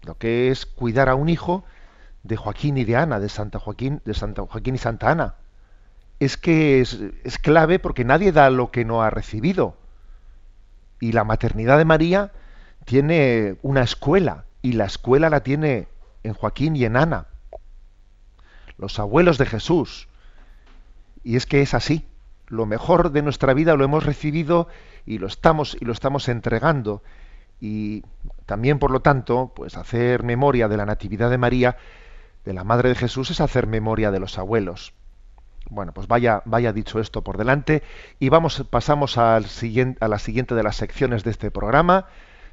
[0.03, 1.65] lo que es cuidar a un hijo
[2.23, 5.35] de Joaquín y de Ana, de Santa Joaquín, de Santa Joaquín y Santa Ana.
[6.19, 9.75] Es que es, clave porque nadie da lo que no ha recibido.
[10.99, 12.31] Y la maternidad de María
[12.85, 15.87] tiene una escuela, y la escuela la tiene
[16.23, 17.27] en Joaquín y en Ana,
[18.77, 20.07] los abuelos de Jesús.
[21.23, 22.07] Y es que es así.
[22.47, 24.67] Lo mejor de nuestra vida lo hemos recibido
[25.05, 27.03] y lo estamos y lo estamos entregando.
[27.59, 28.03] Y
[28.45, 31.77] también, por lo tanto, pues hacer memoria de la Natividad de María,
[32.45, 34.93] de la Madre de Jesús, es hacer memoria de los abuelos.
[35.69, 37.83] Bueno, pues vaya, vaya dicho esto por delante
[38.19, 42.05] y vamos, pasamos a la siguiente de las secciones de este programa,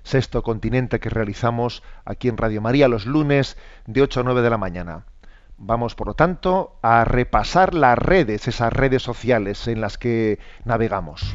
[0.03, 4.51] Sexto Continente que realizamos aquí en Radio María los lunes de 8 a 9 de
[4.51, 5.05] la mañana.
[5.57, 11.35] Vamos, por lo tanto, a repasar las redes, esas redes sociales en las que navegamos.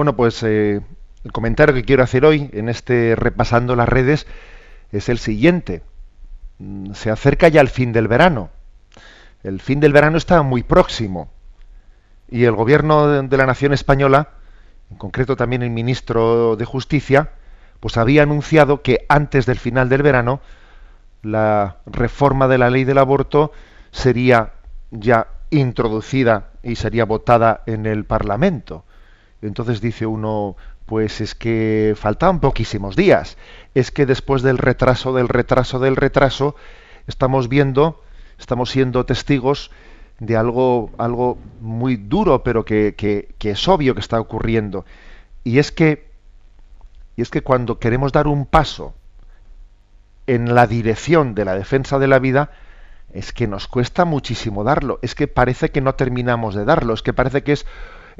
[0.00, 0.80] Bueno, pues eh,
[1.24, 4.26] el comentario que quiero hacer hoy en este repasando las redes
[4.92, 5.82] es el siguiente.
[6.58, 8.48] Mm, se acerca ya el fin del verano.
[9.42, 11.30] El fin del verano está muy próximo.
[12.30, 14.30] Y el gobierno de la nación española,
[14.90, 17.32] en concreto también el ministro de Justicia,
[17.80, 20.40] pues había anunciado que antes del final del verano
[21.20, 23.52] la reforma de la ley del aborto
[23.90, 24.54] sería
[24.90, 28.86] ya introducida y sería votada en el Parlamento.
[29.42, 33.36] Entonces dice uno, pues es que faltan poquísimos días.
[33.74, 36.56] Es que después del retraso, del retraso, del retraso,
[37.06, 38.02] estamos viendo,
[38.38, 39.70] estamos siendo testigos
[40.18, 44.84] de algo, algo muy duro, pero que, que, es obvio que está ocurriendo.
[45.44, 46.10] Y es que,
[47.16, 48.94] y es que cuando queremos dar un paso
[50.26, 52.50] en la dirección de la defensa de la vida,
[53.12, 54.98] es que nos cuesta muchísimo darlo.
[55.02, 56.94] Es que parece que no terminamos de darlo.
[56.94, 57.66] Es que parece que es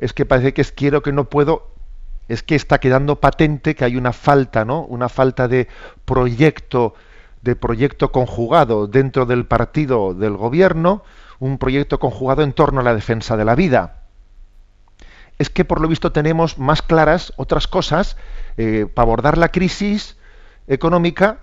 [0.01, 1.69] es que parece que es quiero que no puedo,
[2.29, 4.83] es que está quedando patente que hay una falta, ¿no?
[4.83, 5.69] Una falta de
[6.05, 6.95] proyecto,
[7.43, 11.05] de proyecto conjugado dentro del partido del gobierno,
[11.39, 14.03] un proyecto conjugado en torno a la defensa de la vida.
[15.39, 18.17] Es que por lo visto tenemos más claras otras cosas
[18.57, 20.17] eh, para abordar la crisis
[20.67, 21.41] económica,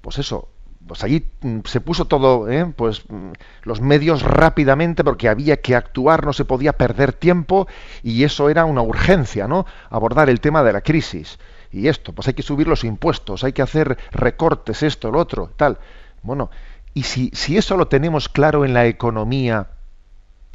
[0.00, 0.48] pues eso,
[0.86, 2.66] pues allí mm, se puso todo, ¿eh?
[2.76, 3.32] pues mm,
[3.62, 7.66] los medios rápidamente porque había que actuar, no se podía perder tiempo
[8.02, 9.66] y eso era una urgencia, ¿no?
[9.90, 11.38] Abordar el tema de la crisis
[11.70, 15.50] y esto, pues hay que subir los impuestos, hay que hacer recortes, esto, lo otro,
[15.56, 15.78] tal.
[16.22, 16.50] Bueno,
[16.92, 19.68] y si, si eso lo tenemos claro en la economía,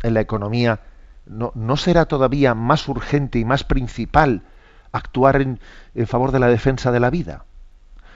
[0.04, 0.80] en la economía,
[1.26, 4.44] ¿no, no será todavía más urgente y más principal
[4.92, 5.60] actuar en,
[5.94, 7.44] en favor de la defensa de la vida?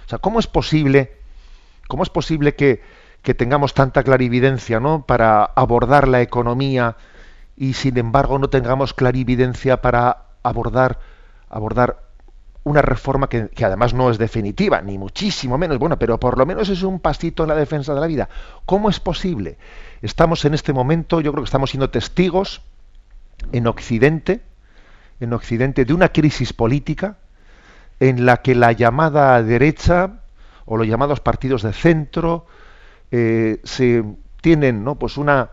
[0.05, 1.22] O sea, ¿cómo es posible?
[1.88, 2.81] ¿Cómo es posible que,
[3.38, 5.05] tengamos tanta clarividencia ¿no?
[5.05, 6.97] para abordar la economía
[7.55, 10.99] y sin embargo no tengamos clarividencia para abordar,
[12.65, 16.69] una reforma que, además no es definitiva, ni muchísimo menos, bueno, pero por lo menos
[16.69, 18.29] es un pasito en la defensa de la vida.
[18.65, 19.57] ¿Cómo es posible?
[20.01, 22.61] Estamos en este momento, yo creo que estamos siendo testigos
[23.51, 24.41] en Occidente,
[25.19, 27.17] en Occidente, de una crisis política
[27.99, 30.22] en la que la llamada derecha
[30.66, 32.45] o los llamados partidos de centro
[33.11, 34.03] eh, se
[34.41, 34.95] tienen ¿no?
[34.95, 35.49] pues una,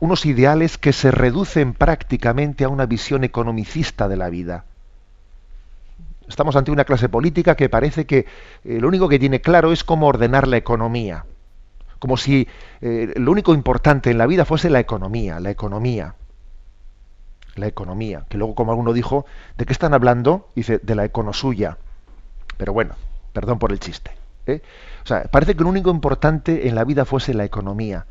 [0.00, 4.64] unos ideales que se reducen prácticamente a una visión economicista de la vida.
[6.28, 8.26] Estamos ante una clase política que parece que
[8.64, 11.26] eh, lo único que tiene claro es cómo ordenar la economía.
[11.98, 12.48] Como si
[12.80, 16.14] eh, lo único importante en la vida fuese la economía, la economía.
[17.54, 18.24] La economía.
[18.28, 19.26] Que luego, como alguno dijo,
[19.56, 20.48] ¿de qué están hablando?
[20.56, 21.78] Dice, de la econosuya.
[22.56, 22.94] Pero bueno,
[23.32, 24.10] perdón por el chiste.
[24.46, 24.62] ¿Eh?
[25.02, 28.06] O sea, parece que lo único importante en la vida fuese la economía.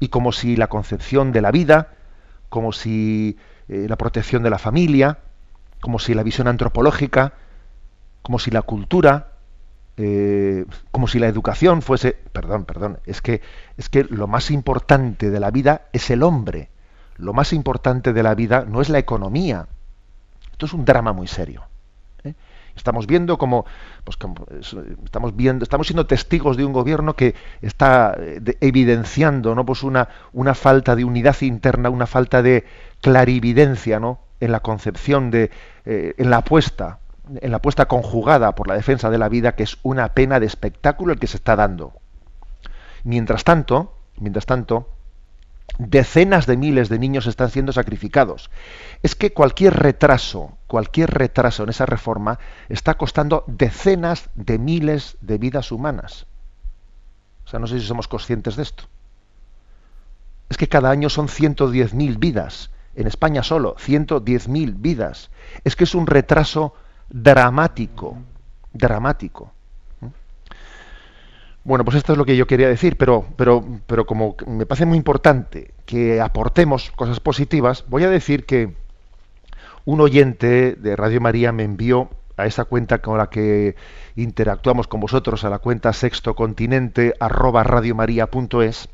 [0.00, 1.94] Y como si la concepción de la vida,
[2.48, 3.36] como si
[3.68, 5.18] eh, la protección de la familia,
[5.80, 7.34] como si la visión antropológica,
[8.22, 9.32] como si la cultura,
[9.96, 13.40] eh, como si la educación fuese, perdón, perdón, es que
[13.76, 16.70] es que lo más importante de la vida es el hombre.
[17.16, 19.66] Lo más importante de la vida no es la economía.
[20.52, 21.64] Esto es un drama muy serio.
[22.78, 23.66] Estamos viendo como,
[24.04, 24.16] pues,
[25.04, 29.66] estamos viendo, estamos siendo testigos de un gobierno que está eh, evidenciando, ¿no?
[29.66, 32.64] Pues una, una falta de unidad interna, una falta de
[33.02, 34.20] clarividencia, ¿no?
[34.40, 35.50] En la concepción de,
[35.84, 37.00] eh, en la apuesta,
[37.40, 40.46] en la apuesta conjugada por la defensa de la vida, que es una pena de
[40.46, 41.92] espectáculo el que se está dando.
[43.04, 44.88] Mientras tanto, mientras tanto,
[45.78, 48.50] decenas de miles de niños están siendo sacrificados.
[49.02, 55.38] Es que cualquier retraso, cualquier retraso en esa reforma está costando decenas de miles de
[55.38, 56.26] vidas humanas.
[57.44, 58.84] O sea, no sé si somos conscientes de esto.
[60.50, 62.70] Es que cada año son 110.000 vidas.
[62.94, 65.30] En España solo, 110.000 vidas.
[65.64, 66.74] Es que es un retraso
[67.08, 68.18] dramático,
[68.72, 69.52] dramático.
[71.68, 74.86] Bueno, pues esto es lo que yo quería decir, pero, pero, pero como me parece
[74.86, 78.72] muy importante que aportemos cosas positivas, voy a decir que
[79.84, 82.08] un oyente de Radio María me envió
[82.38, 83.76] a esa cuenta con la que
[84.16, 88.88] interactuamos con vosotros, a la cuenta sextocontinente arroba radiomaria.es,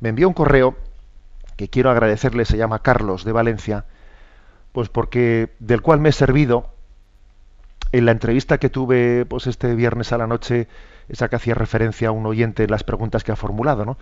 [0.00, 0.74] me envió un correo
[1.56, 3.84] que quiero agradecerle, se llama Carlos de Valencia,
[4.72, 6.68] pues porque del cual me he servido
[7.92, 10.66] en la entrevista que tuve pues este viernes a la noche
[11.08, 13.98] esa que hacía referencia a un oyente en las preguntas que ha formulado, ¿no?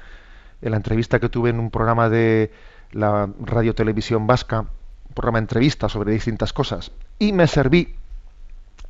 [0.62, 2.52] En la entrevista que tuve en un programa de
[2.92, 7.94] la Radio Televisión Vasca, un programa de entrevista sobre distintas cosas, y me serví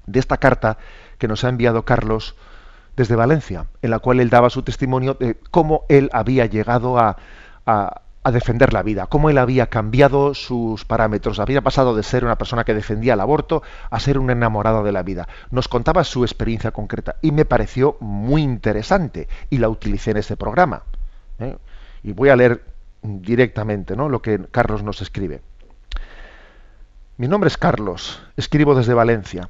[0.07, 0.79] de esta carta
[1.19, 2.35] que nos ha enviado Carlos
[2.97, 7.17] desde Valencia, en la cual él daba su testimonio de cómo él había llegado a
[8.31, 12.65] defender la vida, cómo él había cambiado sus parámetros, había pasado de ser una persona
[12.65, 15.27] que defendía el aborto a ser un enamorado de la vida.
[15.51, 20.37] Nos contaba su experiencia concreta y me pareció muy interesante y la utilicé en ese
[20.37, 20.83] programa.
[21.39, 21.57] ¿eh?
[22.03, 22.63] Y voy a leer
[23.03, 24.09] directamente ¿no?
[24.11, 25.41] lo que Carlos nos escribe.
[27.17, 29.49] Mi nombre es Carlos, escribo desde Valencia.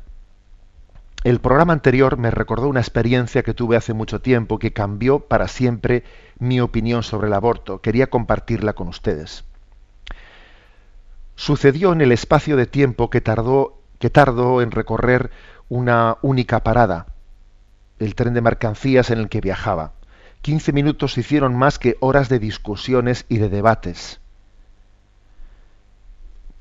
[1.22, 5.48] El programa anterior me recordó una experiencia que tuve hace mucho tiempo que cambió para
[5.48, 6.02] siempre
[6.38, 7.82] mi opinión sobre el aborto.
[7.82, 9.44] Quería compartirla con ustedes.
[11.36, 15.30] Sucedió en el espacio de tiempo que tardó, que tardó en recorrer
[15.68, 17.06] una única parada,
[17.98, 19.92] el tren de mercancías en el que viajaba.
[20.40, 24.20] Quince minutos hicieron más que horas de discusiones y de debates.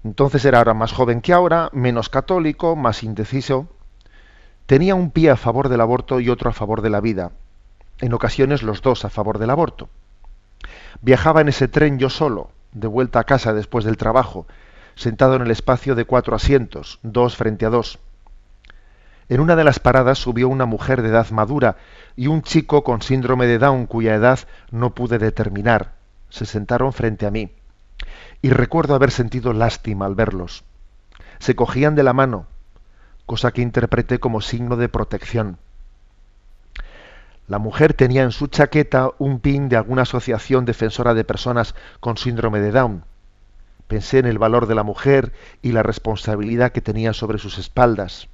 [0.04, 3.70] Entonces era ahora más joven que ahora, menos católico, más indeciso
[4.70, 7.32] tenía un pie a favor del aborto y otro a favor de la vida,
[8.02, 9.90] en ocasiones los dos a favor del aborto.
[11.02, 14.46] Viajaba en ese tren yo solo, de vuelta a casa después del trabajo,
[14.94, 17.98] sentado en el espacio de cuatro asientos, dos frente a dos.
[19.28, 21.78] En una de las paradas subió una mujer de edad madura
[22.16, 24.38] y un chico con síndrome de Down cuya edad
[24.70, 25.94] no pude determinar.
[26.30, 27.50] Se sentaron frente a mí.
[28.44, 30.64] Y recuerdo haber sentido lástima al verlos.
[31.40, 32.46] Se cogían de la mano,
[33.30, 35.60] cosa que interpreté como signo de protección.
[37.48, 42.18] La mujer tenía en su chaqueta un pin de alguna asociación defensora de personas con
[42.18, 43.06] síndrome de Down.
[43.88, 48.30] Pensé en el valor de la mujer y la responsabilidad que tenía sobre sus espaldas.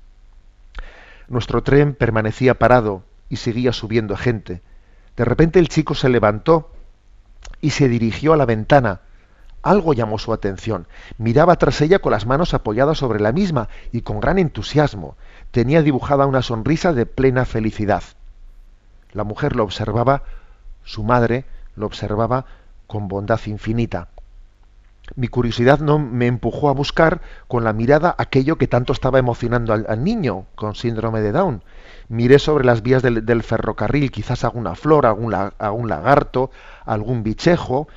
[1.28, 4.62] Nuestro tren permanecía parado y seguía subiendo gente.
[5.18, 6.72] De repente el chico se levantó
[7.60, 9.02] y se dirigió a la ventana,
[9.66, 10.88] algo llamó su atención.
[11.18, 15.18] Miraba tras ella con las manos apoyadas sobre la misma y con gran entusiasmo.
[15.50, 18.04] Tenía dibujada una sonrisa de plena felicidad.
[19.12, 20.22] La mujer lo observaba,
[20.84, 21.46] su madre
[21.76, 22.46] lo observaba
[22.86, 24.10] con bondad infinita.
[25.16, 29.74] Mi curiosidad no me empujó a buscar con la mirada aquello que tanto estaba emocionando
[29.74, 31.64] al, niño con síndrome de Down.
[32.08, 36.52] Miré sobre las vías del, ferrocarril quizás alguna flor, algún, algún lagarto,
[36.86, 37.88] algún bichejo,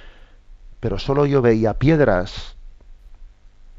[0.80, 2.56] pero solo yo veía piedras.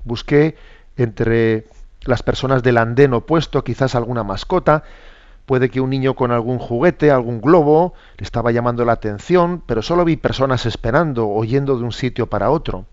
[0.04, 0.56] Busqué
[0.98, 1.68] entre
[2.02, 4.84] las personas del andén opuesto quizás alguna mascota,
[5.46, 9.82] puede que un niño con algún juguete, algún globo, le estaba llamando la atención, pero
[9.82, 12.86] solo vi personas esperando o yendo de un sitio para otro.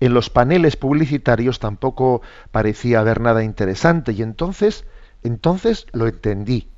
[0.00, 4.84] En los paneles publicitarios tampoco parecía haber nada interesante y entonces,
[5.22, 6.68] entonces lo entendí.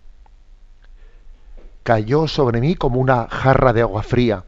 [1.82, 4.44] Cayó sobre mí como una jarra de agua fría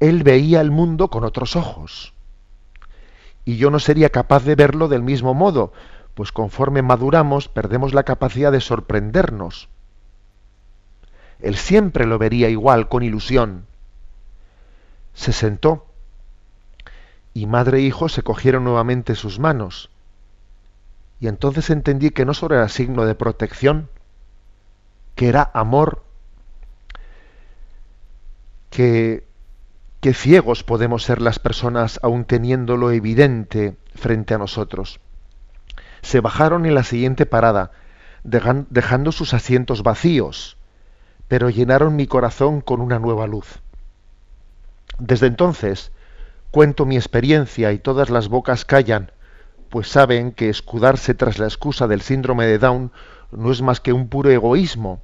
[0.00, 2.12] él veía el mundo con otros ojos.
[3.44, 5.72] Y yo no sería capaz de verlo del mismo modo,
[6.14, 9.68] pues conforme maduramos perdemos la capacidad de sorprendernos.
[11.40, 13.66] Él siempre lo vería igual, con ilusión.
[15.14, 15.86] Se sentó
[17.34, 19.90] y madre e hijo se cogieron nuevamente sus manos.
[21.20, 23.88] Y entonces entendí que no solo era signo de protección,
[25.14, 26.02] que era amor,
[28.70, 29.26] que,
[30.06, 35.00] que ciegos podemos ser las personas aun teniéndolo evidente frente a nosotros.
[36.00, 37.72] Se bajaron en la siguiente parada,
[38.22, 40.58] dejando sus asientos vacíos,
[41.26, 43.58] pero llenaron mi corazón con una nueva luz.
[45.00, 45.90] Desde entonces
[46.52, 49.10] cuento mi experiencia y todas las bocas callan,
[49.70, 52.92] pues saben que escudarse tras la excusa del síndrome de Down
[53.32, 55.02] no es más que un puro egoísmo.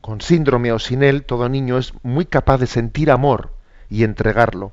[0.00, 3.53] Con síndrome o sin él, todo niño es muy capaz de sentir amor
[3.94, 4.72] y entregarlo.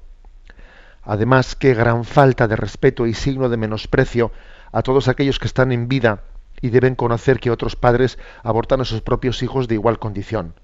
[1.03, 4.31] Además, qué gran falta de respeto y signo de menosprecio
[4.71, 6.23] a todos aquellos que están en vida
[6.59, 10.55] y deben conocer que otros padres abortan a sus propios hijos de igual condición.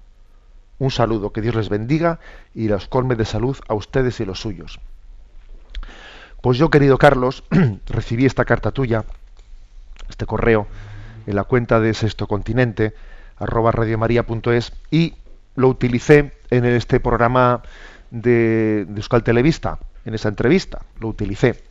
[0.80, 2.18] Un saludo, que Dios les bendiga
[2.52, 4.80] y los colme de salud a ustedes y los suyos.
[6.40, 7.44] Pues yo, querido Carlos,
[7.86, 9.04] recibí esta carta tuya,
[10.08, 10.66] este correo,
[11.26, 12.94] en la cuenta de Sexto Continente,
[13.38, 15.14] arroba radiomaria.es, y
[15.54, 17.62] lo utilicé en este programa
[18.10, 21.62] de, de Euskal Televista, en esa entrevista, lo utilicé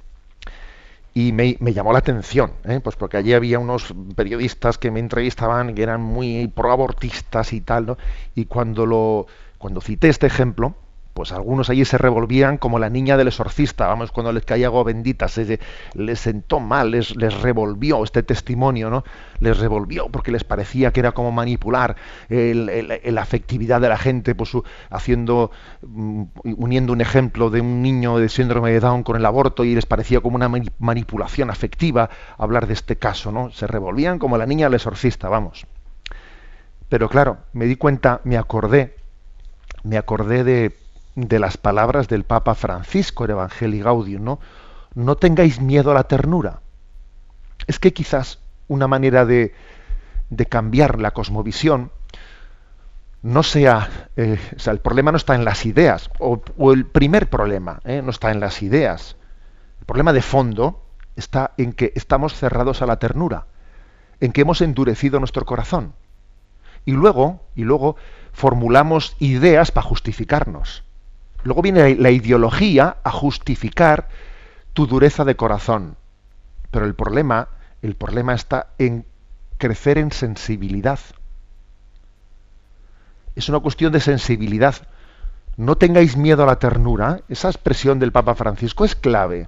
[1.18, 2.80] y me, llamó la atención, ¿eh?
[2.80, 7.88] pues porque allí había unos periodistas que me entrevistaban que eran muy proabortistas y tal,
[7.88, 7.98] ¿no?
[8.36, 9.26] y cuando lo
[9.58, 10.76] cuando cité este ejemplo,
[11.18, 14.84] pues algunos allí se revolvían como la niña del exorcista, vamos, cuando les caía agua
[14.84, 15.60] bendita, se
[15.96, 19.04] les sentó mal, les, les revolvió este testimonio, ¿no?
[19.40, 21.96] Les revolvió porque les parecía que era como manipular
[22.30, 24.52] la afectividad de la gente, pues
[24.92, 25.50] haciendo,
[25.82, 26.24] mm,
[26.56, 29.88] uniendo un ejemplo de un niño de síndrome de Down con el aborto y les
[29.88, 33.50] parecía como una manipulación afectiva hablar de este caso, ¿no?
[33.50, 35.66] Se revolvían como la niña del exorcista, vamos.
[36.90, 38.98] Pero claro, me di cuenta, me acordé,
[39.84, 40.87] me acordé de
[41.18, 44.40] de las palabras del Papa Francisco en Evangelii Gaudium, ¿no?
[44.94, 46.62] No tengáis miedo a la ternura.
[47.66, 49.56] Es que quizás una manera de,
[50.30, 51.92] de cambiar la cosmovisión
[53.24, 56.40] no sea, eh, o sea, el problema no está en las ideas, o,
[56.72, 58.02] el primer problema ¿eh?
[58.04, 59.18] no está en las ideas.
[59.80, 63.48] El problema de fondo está en que estamos cerrados a la ternura,
[64.20, 65.94] en que hemos endurecido nuestro corazón.
[66.86, 67.96] Y luego, y luego
[68.34, 70.84] formulamos ideas para justificarnos.
[71.44, 74.08] Luego viene la ideología a justificar
[74.74, 75.96] tu dureza de corazón.
[76.72, 77.48] Pero el problema,
[77.82, 79.06] el problema está en
[79.58, 81.00] crecer en sensibilidad.
[83.36, 84.76] Es una cuestión de sensibilidad.
[85.56, 87.22] No tengáis miedo a la ternura.
[87.30, 89.48] Esa expresión del Papa Francisco es clave.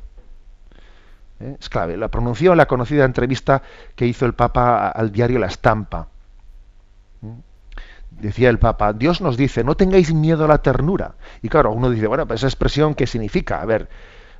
[1.39, 1.57] ¿Eh?
[1.59, 1.97] Es clave.
[1.97, 3.61] La pronunció en la conocida entrevista
[3.95, 6.07] que hizo el Papa al diario La Estampa
[8.19, 11.15] decía el Papa, Dios nos dice, no tengáis miedo a la ternura.
[11.41, 13.61] Y claro, uno dice, bueno, pues esa expresión, ¿qué significa?
[13.61, 13.89] A ver,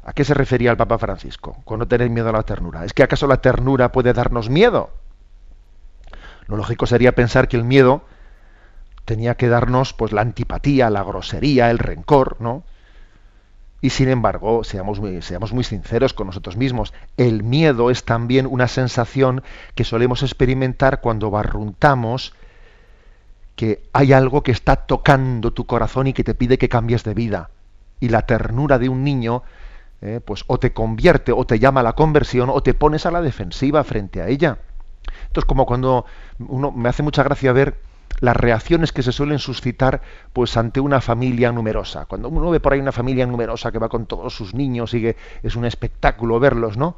[0.04, 2.86] ¿a qué se refería el Papa Francisco con no tener miedo a la ternura?
[2.86, 4.92] ¿Es que acaso la ternura puede darnos miedo?
[6.48, 8.04] Lo lógico sería pensar que el miedo
[9.06, 12.64] tenía que darnos pues la antipatía, la grosería, el rencor, ¿no?
[13.82, 18.46] Y sin embargo, seamos muy, seamos muy sinceros con nosotros mismos, el miedo es también
[18.46, 19.42] una sensación
[19.74, 22.34] que solemos experimentar cuando barruntamos
[23.60, 27.14] que hay algo que está tocando tu corazón y que te pide que cambies de
[27.14, 27.50] vida.
[28.00, 29.44] Y la ternura de un niño,
[30.02, 33.12] eh, pues o te convierte, o te llama a la conversión, o te pones a
[33.12, 34.60] la defensiva frente a ella.
[35.28, 36.06] Entonces, como cuando
[36.40, 37.76] uno me hace mucha gracia ver
[38.22, 42.06] las reacciones que se suelen suscitar pues ante una familia numerosa.
[42.06, 45.02] Cuando uno ve por ahí una familia numerosa que va con todos sus niños y
[45.02, 46.96] que es un espectáculo verlos, ¿no?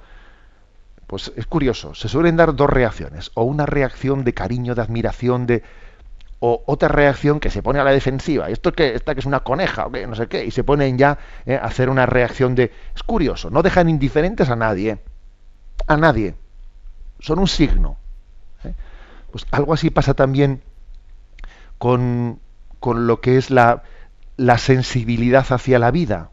[1.07, 5.47] Pues es curioso, se suelen dar dos reacciones, o una reacción de cariño, de admiración,
[5.47, 5.63] de,
[6.43, 8.49] o otra reacción que se pone a la defensiva.
[8.49, 10.97] Esto que esta que es una coneja o que no sé qué y se ponen
[10.97, 14.99] ya eh, a hacer una reacción de es curioso, no dejan indiferentes a nadie,
[15.87, 16.35] a nadie.
[17.19, 17.97] Son un signo.
[18.63, 18.73] ¿eh?
[19.31, 20.63] Pues algo así pasa también
[21.77, 22.39] con,
[22.79, 23.83] con lo que es la,
[24.35, 26.31] la sensibilidad hacia la vida.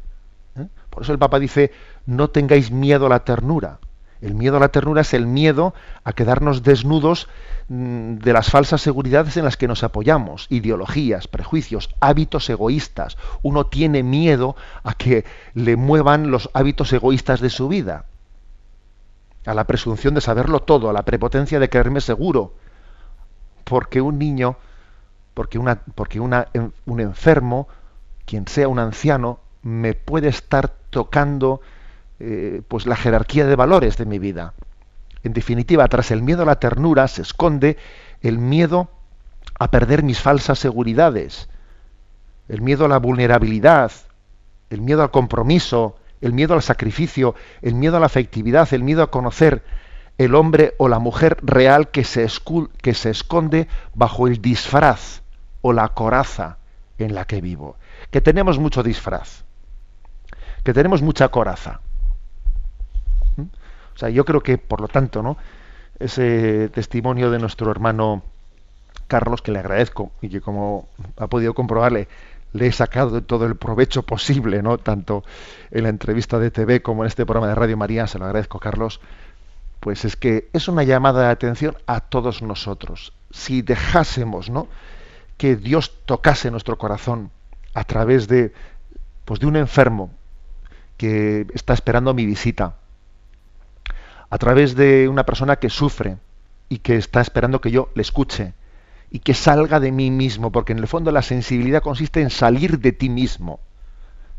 [0.57, 0.69] ¿eh?
[0.89, 1.71] Por eso el Papa dice,
[2.07, 3.79] no tengáis miedo a la ternura.
[4.21, 7.29] El miedo a la ternura es el miedo a quedarnos desnudos
[7.69, 13.17] mm, de las falsas seguridades en las que nos apoyamos, ideologías, prejuicios, hábitos egoístas.
[13.43, 18.07] Uno tiene miedo a que le muevan los hábitos egoístas de su vida,
[19.47, 22.55] a la presunción de saberlo todo, a la prepotencia de creerme seguro,
[23.63, 24.57] porque un niño,
[25.35, 25.61] porque,
[25.95, 27.69] porque un enfermo,
[28.25, 31.61] quien sea un anciano, me puede estar tocando
[32.21, 34.55] eh, pues la jerarquía de valores de mi vida.
[35.23, 37.77] En definitiva, tras el miedo a la ternura se esconde
[38.23, 38.91] el miedo
[39.59, 41.49] a perder mis falsas seguridades,
[42.49, 43.93] el miedo a la vulnerabilidad,
[44.71, 49.03] el miedo al compromiso, el miedo al sacrificio, el miedo a la afectividad, el miedo
[49.03, 49.63] a conocer
[50.19, 52.27] el hombre o la mujer real que se,
[52.83, 55.23] que se esconde bajo el disfraz
[55.63, 56.59] o la coraza
[56.99, 57.77] en la que vivo.
[58.11, 59.45] Que tenemos mucho disfraz,
[60.65, 61.81] que tenemos mucha coraza.
[63.99, 65.37] O sea, yo creo que, por lo tanto, ¿no?
[65.99, 68.23] ese testimonio de nuestro hermano
[69.09, 72.09] Carlos, que le agradezco y que como ha podido comprobarle,
[72.53, 74.79] le he sacado todo el provecho posible, ¿no?
[74.79, 75.25] Tanto
[75.73, 78.59] en la entrevista de TV como en este programa de Radio María, se lo agradezco,
[78.59, 79.01] Carlos.
[79.81, 83.13] Pues es que es una llamada de atención a todos nosotros.
[83.31, 84.69] Si dejásemos, ¿no?
[85.37, 87.31] Que Dios tocase nuestro corazón
[87.75, 88.53] a través de,
[89.25, 90.11] pues de un enfermo
[90.97, 92.77] que está esperando mi visita,
[94.31, 96.19] a través de una persona que sufre
[96.69, 98.53] y que está esperando que yo le escuche,
[99.11, 102.79] y que salga de mí mismo, porque en el fondo la sensibilidad consiste en salir
[102.79, 103.61] de ti mismo.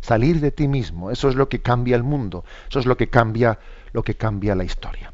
[0.01, 3.09] Salir de ti mismo, eso es lo que cambia el mundo, eso es lo que
[3.09, 3.59] cambia
[3.91, 5.11] lo que cambia la historia.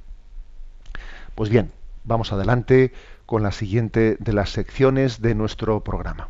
[1.34, 1.72] Pues bien,
[2.04, 2.94] vamos adelante
[3.26, 6.30] con la siguiente de las secciones de nuestro programa.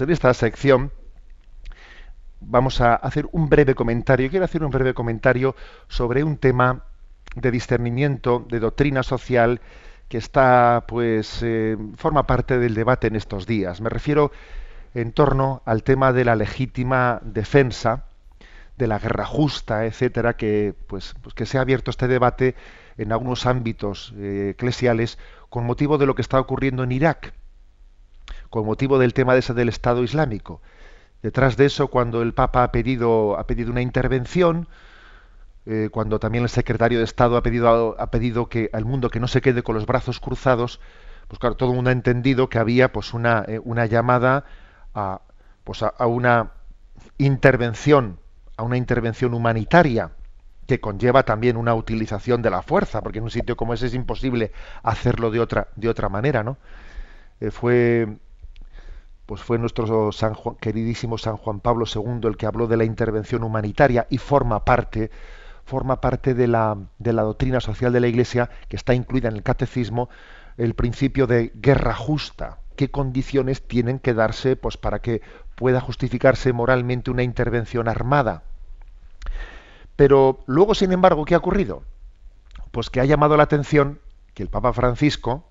[0.00, 0.92] En esta sección
[2.40, 4.30] vamos a hacer un breve comentario.
[4.30, 5.54] Quiero hacer un breve comentario
[5.88, 6.84] sobre un tema
[7.34, 9.60] de discernimiento, de doctrina social,
[10.08, 13.80] que está, pues, eh, forma parte del debate en estos días.
[13.80, 14.32] Me refiero
[14.94, 18.06] en torno al tema de la legítima defensa,
[18.78, 22.54] de la guerra justa, etcétera, que, pues, pues que se ha abierto este debate
[22.96, 25.18] en algunos ámbitos eh, eclesiales
[25.50, 27.34] con motivo de lo que está ocurriendo en Irak
[28.50, 30.60] con motivo del tema de ese del Estado Islámico.
[31.22, 34.68] Detrás de eso, cuando el Papa ha pedido, ha pedido una intervención,
[35.66, 39.20] eh, cuando también el secretario de Estado ha pedido, ha pedido que al mundo que
[39.20, 40.80] no se quede con los brazos cruzados,
[41.28, 44.44] pues claro, todo el mundo ha entendido que había pues una, eh, una llamada
[44.94, 45.20] a,
[45.62, 46.52] pues a, una
[47.18, 48.18] intervención,
[48.56, 50.10] a una intervención humanitaria
[50.66, 53.94] que conlleva también una utilización de la fuerza, porque en un sitio como ese es
[53.94, 56.56] imposible hacerlo de otra, de otra manera, ¿no?
[57.40, 58.08] Eh, fue
[59.30, 63.44] pues fue nuestro San queridísimo San Juan Pablo II el que habló de la intervención
[63.44, 65.12] humanitaria y forma parte
[65.64, 69.36] forma parte de la, de la doctrina social de la Iglesia que está incluida en
[69.36, 70.08] el catecismo
[70.56, 72.58] el principio de guerra justa.
[72.74, 75.22] ¿Qué condiciones tienen que darse pues, para que
[75.54, 78.42] pueda justificarse moralmente una intervención armada?
[79.94, 81.84] Pero luego, sin embargo, ¿qué ha ocurrido?
[82.72, 84.00] Pues que ha llamado la atención
[84.34, 85.44] que el Papa Francisco,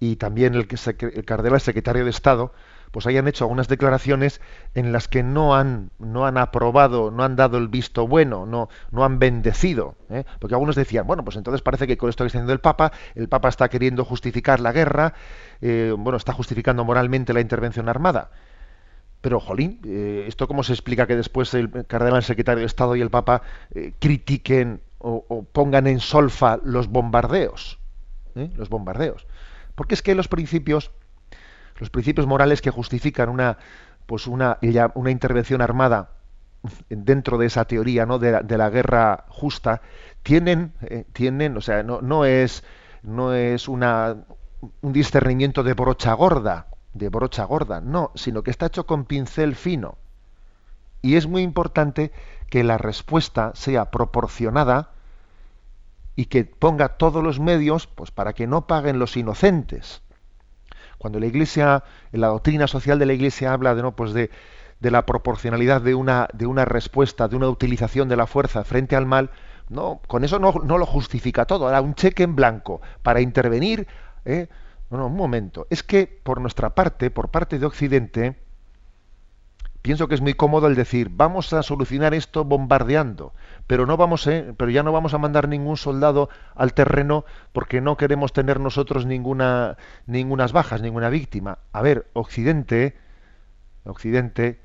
[0.00, 0.68] y también el,
[1.00, 2.52] el cardenal secretario de Estado,
[2.90, 4.40] pues hayan hecho algunas declaraciones
[4.74, 8.68] en las que no han, no han aprobado, no han dado el visto bueno, no,
[8.90, 9.96] no han bendecido.
[10.10, 10.24] ¿eh?
[10.38, 12.92] Porque algunos decían, bueno, pues entonces parece que con esto que está diciendo el Papa,
[13.14, 15.14] el Papa está queriendo justificar la guerra,
[15.60, 18.30] eh, bueno, está justificando moralmente la intervención armada.
[19.20, 23.00] Pero, jolín, eh, ¿esto cómo se explica que después el cardenal secretario de Estado y
[23.00, 23.42] el Papa
[23.98, 27.78] critiquen o, o, pongan en solfa los bombardeos?
[28.54, 29.26] Los bombardeos.
[29.78, 30.90] Porque es que los principios,
[31.76, 33.58] los principios morales que justifican una,
[34.06, 34.58] pues una,
[34.94, 36.10] una intervención armada
[36.90, 38.18] dentro de esa teoría ¿no?
[38.18, 39.80] de, la, guerra justa,
[40.24, 42.64] tienen, eh, tienen o sea, no, no es,
[43.04, 44.16] no es una,
[44.80, 49.54] un discernimiento de brocha gorda, de brocha gorda, no, sino que está hecho con pincel
[49.54, 49.96] fino.
[51.02, 52.10] Y es muy importante
[52.50, 54.90] que la respuesta sea proporcionada
[56.18, 60.02] y que ponga todos los medios pues, para que no paguen los inocentes.
[60.98, 64.28] Cuando la Iglesia, en la doctrina social de la Iglesia habla de, no, pues de,
[64.80, 68.96] de la proporcionalidad de una, de una respuesta, de una utilización de la fuerza frente
[68.96, 69.30] al mal,
[69.68, 71.68] no, con eso no, no lo justifica todo.
[71.68, 73.86] Era un cheque en blanco para intervenir.
[74.24, 74.48] ¿eh?
[74.90, 75.68] Un momento.
[75.70, 78.42] Es que por nuestra parte, por parte de Occidente,
[79.82, 83.32] pienso que es muy cómodo el decir vamos a solucionar esto bombardeando,
[83.66, 84.54] pero no vamos, ¿eh?
[84.56, 89.06] pero ya no vamos a mandar ningún soldado al terreno porque no queremos tener nosotros
[89.06, 89.76] ninguna
[90.06, 91.58] ningunas bajas, ninguna víctima.
[91.72, 92.96] A ver, Occidente,
[93.84, 94.60] Occidente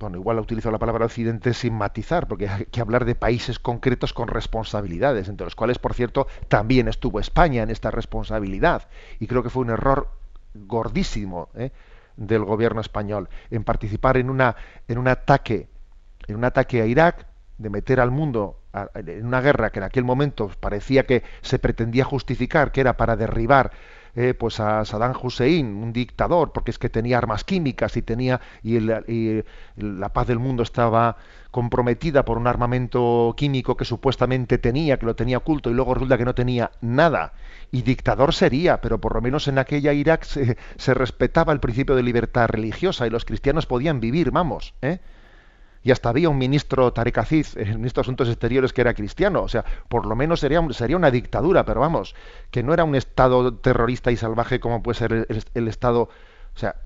[0.00, 4.14] bueno, igual utilizo la palabra occidente sin matizar, porque hay que hablar de países concretos
[4.14, 8.88] con responsabilidades, entre los cuales, por cierto, también estuvo España en esta responsabilidad.
[9.18, 10.08] Y creo que fue un error
[10.54, 11.70] gordísimo ¿eh?
[12.20, 14.54] Del gobierno español en participar en una
[14.86, 15.68] en un ataque
[16.28, 17.26] en un ataque a Irak
[17.58, 18.60] de meter al mundo
[18.94, 23.16] en una guerra que en aquel momento parecía que se pretendía justificar que era para
[23.16, 23.72] derribar
[24.14, 28.40] eh, pues a Saddam Hussein, un dictador, porque es que tenía armas químicas y tenía
[28.62, 28.80] y,
[29.76, 31.16] la paz del mundo estaba
[31.50, 36.18] comprometida por un armamento químico que supuestamente tenía, que lo tenía oculto y luego resulta
[36.18, 37.32] que no tenía nada.
[37.72, 41.96] Y dictador sería, pero por lo menos en aquella Irak se, se respetaba el principio
[41.96, 45.00] de libertad religiosa y los cristianos podían vivir, vamos, ¿eh?
[45.82, 49.42] Y hasta había un ministro Tarek Aziz, el ministro de Asuntos Exteriores, que era cristiano.
[49.42, 52.14] O sea, por lo menos sería, sería una dictadura, pero vamos,
[52.50, 56.02] que no era un Estado terrorista y salvaje como puede ser el, Estado.
[56.54, 56.76] O sea,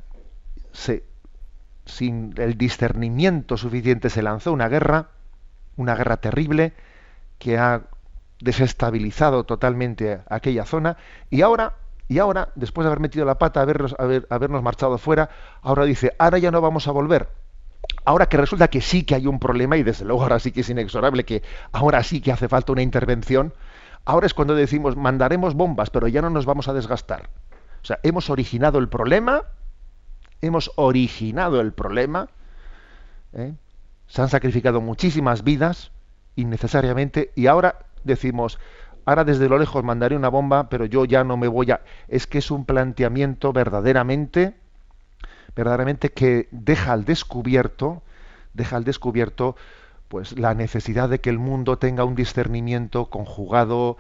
[0.72, 1.04] se,
[1.86, 5.08] sin el discernimiento suficiente se lanzó una guerra,
[5.76, 6.72] una guerra terrible,
[7.38, 7.82] que ha
[8.40, 10.96] desestabilizado totalmente aquella zona,
[11.30, 11.74] y ahora
[12.06, 15.30] y ahora, después de haber metido la pata, habernos, haber, habernos marchado fuera,
[15.62, 17.28] ahora dice, ahora ya no vamos a volver.
[18.04, 20.60] Ahora que resulta que sí que hay un problema y desde luego ahora sí que
[20.60, 23.54] es inexorable que ahora sí que hace falta una intervención,
[24.04, 27.30] ahora es cuando decimos mandaremos bombas, pero ya no nos vamos a desgastar.
[27.82, 29.42] O sea, hemos originado el problema,
[30.40, 32.28] hemos originado el problema,
[33.32, 33.54] ¿eh?
[34.06, 35.90] se han sacrificado muchísimas vidas
[36.36, 38.58] innecesariamente y ahora decimos,
[39.06, 41.80] ahora desde lo lejos mandaré una bomba, pero yo ya no me voy a...
[42.08, 44.54] Es que es un planteamiento verdaderamente
[45.54, 48.02] verdaderamente que deja al descubierto,
[48.54, 49.56] deja al descubierto
[50.08, 53.96] pues la necesidad de que el mundo tenga un discernimiento conjugado,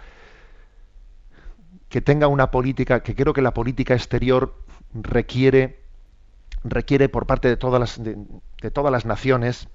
[1.88, 4.54] que tenga una política, que creo que la política exterior
[4.94, 5.80] requiere,
[6.62, 9.68] requiere por parte de todas las, de, todas las naciones,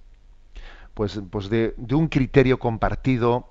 [0.94, 3.50] pues, pues de, de, un criterio compartido,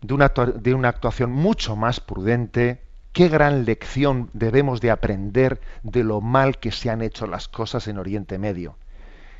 [0.00, 2.82] de una, de una actuación mucho más prudente,
[3.18, 7.88] qué gran lección debemos de aprender de lo mal que se han hecho las cosas
[7.88, 8.76] en Oriente Medio.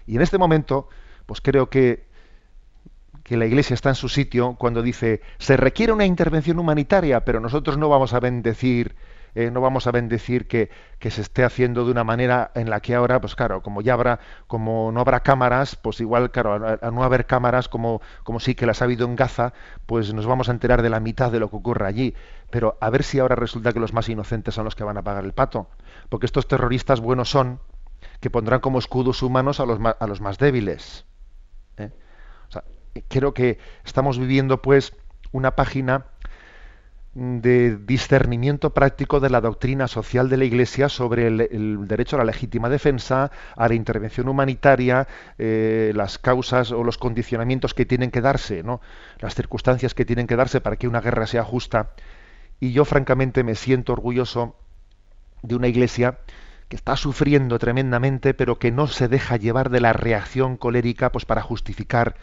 [0.04, 0.88] Y en este momento,
[1.26, 2.04] pues creo que,
[3.22, 7.38] que la Iglesia está en su sitio cuando dice, se requiere una intervención humanitaria, pero
[7.38, 8.96] nosotros no vamos a bendecir
[9.38, 10.68] eh, no vamos a bendecir que,
[10.98, 13.92] que, se esté haciendo de una manera en la que ahora, pues claro, como ya
[13.92, 14.18] habrá,
[14.48, 18.66] como no habrá cámaras, pues igual, claro, a, no haber cámaras como, como sí que
[18.66, 19.52] las ha habido en Gaza,
[19.86, 22.16] pues nos vamos a enterar de la mitad de lo que ocurre allí.
[22.50, 25.02] Pero a ver si ahora resulta que los más inocentes son los que van a
[25.02, 25.68] pagar el pato.
[26.08, 27.60] Porque estos terroristas buenos son
[28.18, 31.04] que pondrán como escudos humanos a los a los más débiles.
[31.76, 31.92] ¿eh?
[33.06, 34.94] creo que estamos viviendo pues
[35.30, 36.06] una página
[37.18, 42.24] de discernimiento práctico de la doctrina social de la Iglesia sobre el, derecho a la
[42.24, 48.20] legítima defensa, a la intervención humanitaria, eh, las causas o los condicionamientos que tienen que
[48.20, 48.80] darse, ¿no?
[49.18, 51.90] las circunstancias que tienen que darse para que una guerra sea justa.
[52.60, 54.54] Y yo francamente me siento orgulloso
[55.42, 56.18] de una Iglesia
[56.68, 61.24] que está sufriendo tremendamente, pero que no se deja llevar de la reacción colérica pues,
[61.24, 62.14] para justificar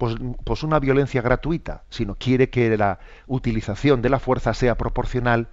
[0.00, 5.48] pues, pues, una violencia gratuita, sino quiere que la utilización de la fuerza sea proporcional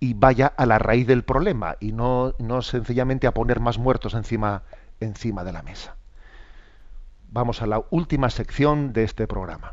[0.00, 4.14] y vaya a la raíz del problema y no, no sencillamente a poner más muertos
[4.14, 4.64] encima,
[4.98, 5.94] encima de la mesa.
[7.30, 9.72] Vamos a la última sección de este programa.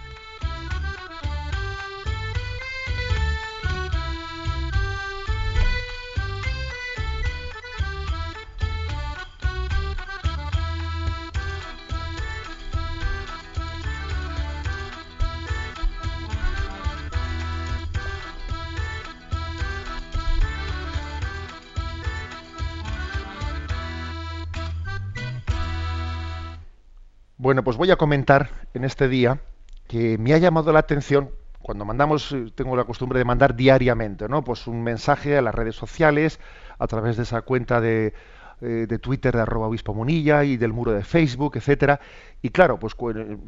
[27.41, 29.41] Bueno, pues voy a comentar en este día
[29.87, 34.29] que me ha llamado la atención cuando mandamos, eh, tengo la costumbre de mandar diariamente,
[34.29, 34.43] ¿no?
[34.43, 36.39] Pues un mensaje a las redes sociales,
[36.77, 38.13] a través de esa cuenta de,
[38.61, 41.99] eh, de Twitter de arroba obispo Munilla y del muro de Facebook, etcétera.
[42.43, 42.95] Y claro, pues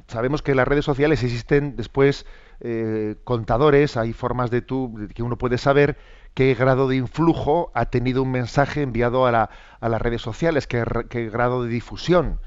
[0.07, 2.25] sabemos que en las redes sociales existen después
[2.61, 5.99] eh, contadores, hay formas de, tú, que uno puede saber
[6.33, 10.83] qué grado de influjo ha tenido un mensaje enviado a, la, las redes sociales, qué,
[11.11, 12.39] qué, grado de difusión.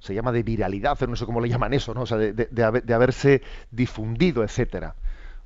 [0.00, 2.02] Se llama de viralidad, no sé cómo le llaman eso, ¿no?
[2.02, 2.46] O sea, de, de,
[2.84, 4.94] de haberse difundido, etcétera.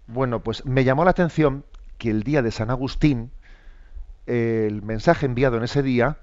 [0.07, 1.65] Bueno, pues me llamó la atención
[1.99, 3.31] que el día de San Agustín,
[4.27, 6.19] el mensaje enviado en ese día,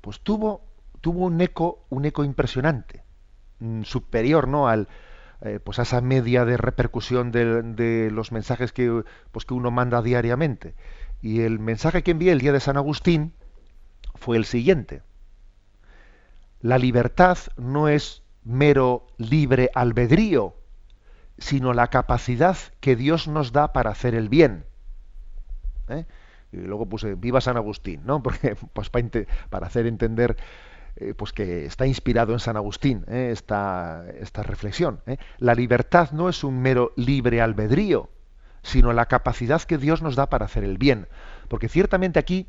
[0.00, 0.62] pues tuvo,
[1.00, 3.04] tuvo un eco, un eco impresionante,
[3.60, 4.68] mm, superior ¿no?
[4.68, 4.88] al,
[5.42, 9.70] eh, pues a esa media de repercusión de, de, los mensajes que, pues que uno
[9.70, 10.74] manda diariamente.
[11.20, 13.32] Y el mensaje que envié el día de San Agustín
[14.14, 15.02] fue el siguiente.
[16.66, 20.56] La libertad no es mero libre albedrío,
[21.38, 24.64] sino la capacidad que Dios nos da para hacer el bien.
[25.88, 26.06] ¿Eh?
[26.50, 28.20] y luego puse viva San Agustín, ¿no?
[28.24, 30.36] Porque pues para, hacer entender
[30.96, 33.28] eh, pues que está inspirado en San Agustín ¿eh?
[33.30, 34.98] esta, esta, reflexión.
[35.38, 38.10] La libertad no es un mero libre albedrío,
[38.64, 41.06] sino la capacidad que Dios nos da para hacer el bien.
[41.46, 42.48] Porque ciertamente aquí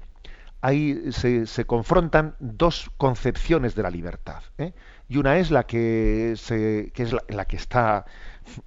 [0.61, 4.43] ahí se, confrontan dos concepciones de la libertad.
[4.57, 4.73] ¿eh?
[5.07, 8.05] Y una es la que, se, que es la, que está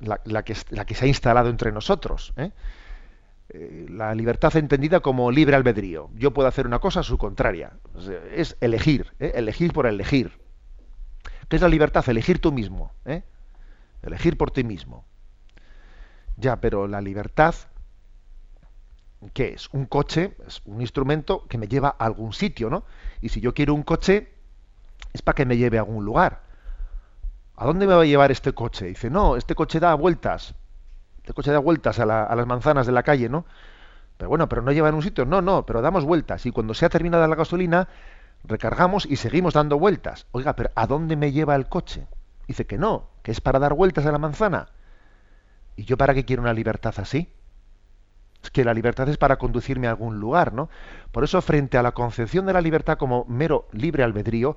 [0.01, 2.33] la, que, la que se ha instalado entre nosotros.
[2.37, 2.53] ¿eh?
[3.51, 6.11] Eh, la libertad entendida como libre albedrío.
[6.15, 7.73] Yo puedo hacer una cosa su contraria.
[8.35, 10.39] Es elegir, elegir por elegir.
[11.49, 12.09] ¿Qué es la libertad?
[12.09, 12.93] Elegir tú mismo.
[14.03, 15.05] Elegir por ti mismo.
[16.37, 17.55] Ya, pero la libertad,
[19.33, 19.69] ¿qué es?
[19.73, 22.85] Un coche es un instrumento que me lleva a algún sitio, ¿no?
[23.21, 24.33] Y si yo quiero un coche,
[25.13, 26.43] es para que me lleve a algún lugar.
[27.57, 28.87] ¿A dónde me va a llevar este coche?
[28.87, 30.55] Dice, no, este coche da vueltas
[31.31, 33.47] el coche da vueltas a, las manzanas de la calle, ¿no?
[34.17, 36.75] Pero bueno, pero no lleva en un sitio, no, no, pero damos vueltas y cuando
[36.75, 37.89] se ha terminado la gasolina,
[38.45, 40.27] recargamos y seguimos dando vueltas.
[40.33, 42.07] Oiga, pero ¿a dónde me lleva el coche?
[42.47, 44.69] Dice que no, que es para dar vueltas a la manzana.
[45.77, 47.33] ¿Y yo para qué quiero una libertad así?
[48.43, 50.71] Es que la libertad es para conducirme a algún lugar, ¿no?
[51.13, 54.57] Por eso, frente a la concepción de la libertad como mero libre albedrío,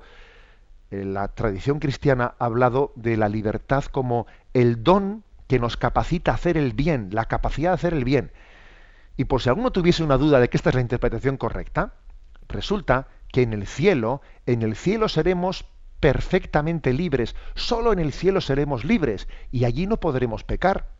[0.90, 6.30] eh, la tradición cristiana ha hablado de la libertad como el don que nos capacita
[6.30, 8.32] a hacer el bien, la capacidad de hacer el bien.
[9.16, 11.94] Y por si alguno tuviese una duda de que esta es la interpretación correcta,
[12.48, 15.66] resulta que en el cielo, en el cielo seremos
[16.00, 20.93] perfectamente libres, solo en el cielo seremos libres y allí no podremos pecar.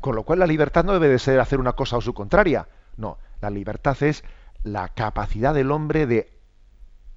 [0.00, 2.68] Con lo cual la libertad no debe de ser hacer una cosa o su contraria.
[2.96, 4.24] No, la libertad es
[4.62, 6.38] la capacidad del hombre de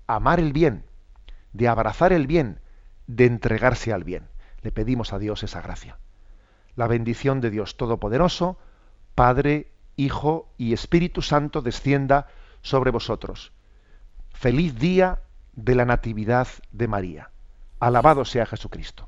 [0.07, 0.85] amar el bien,
[1.53, 2.59] de abrazar el bien,
[3.07, 4.27] de entregarse al bien.
[4.61, 5.97] Le pedimos a Dios esa gracia
[6.75, 8.57] la bendición de Dios Todopoderoso,
[9.15, 12.27] Padre, Hijo y Espíritu Santo descienda
[12.61, 13.51] sobre vosotros.
[14.31, 15.19] Feliz día
[15.53, 17.29] de la Natividad de María.
[17.79, 19.07] Alabado sea Jesucristo.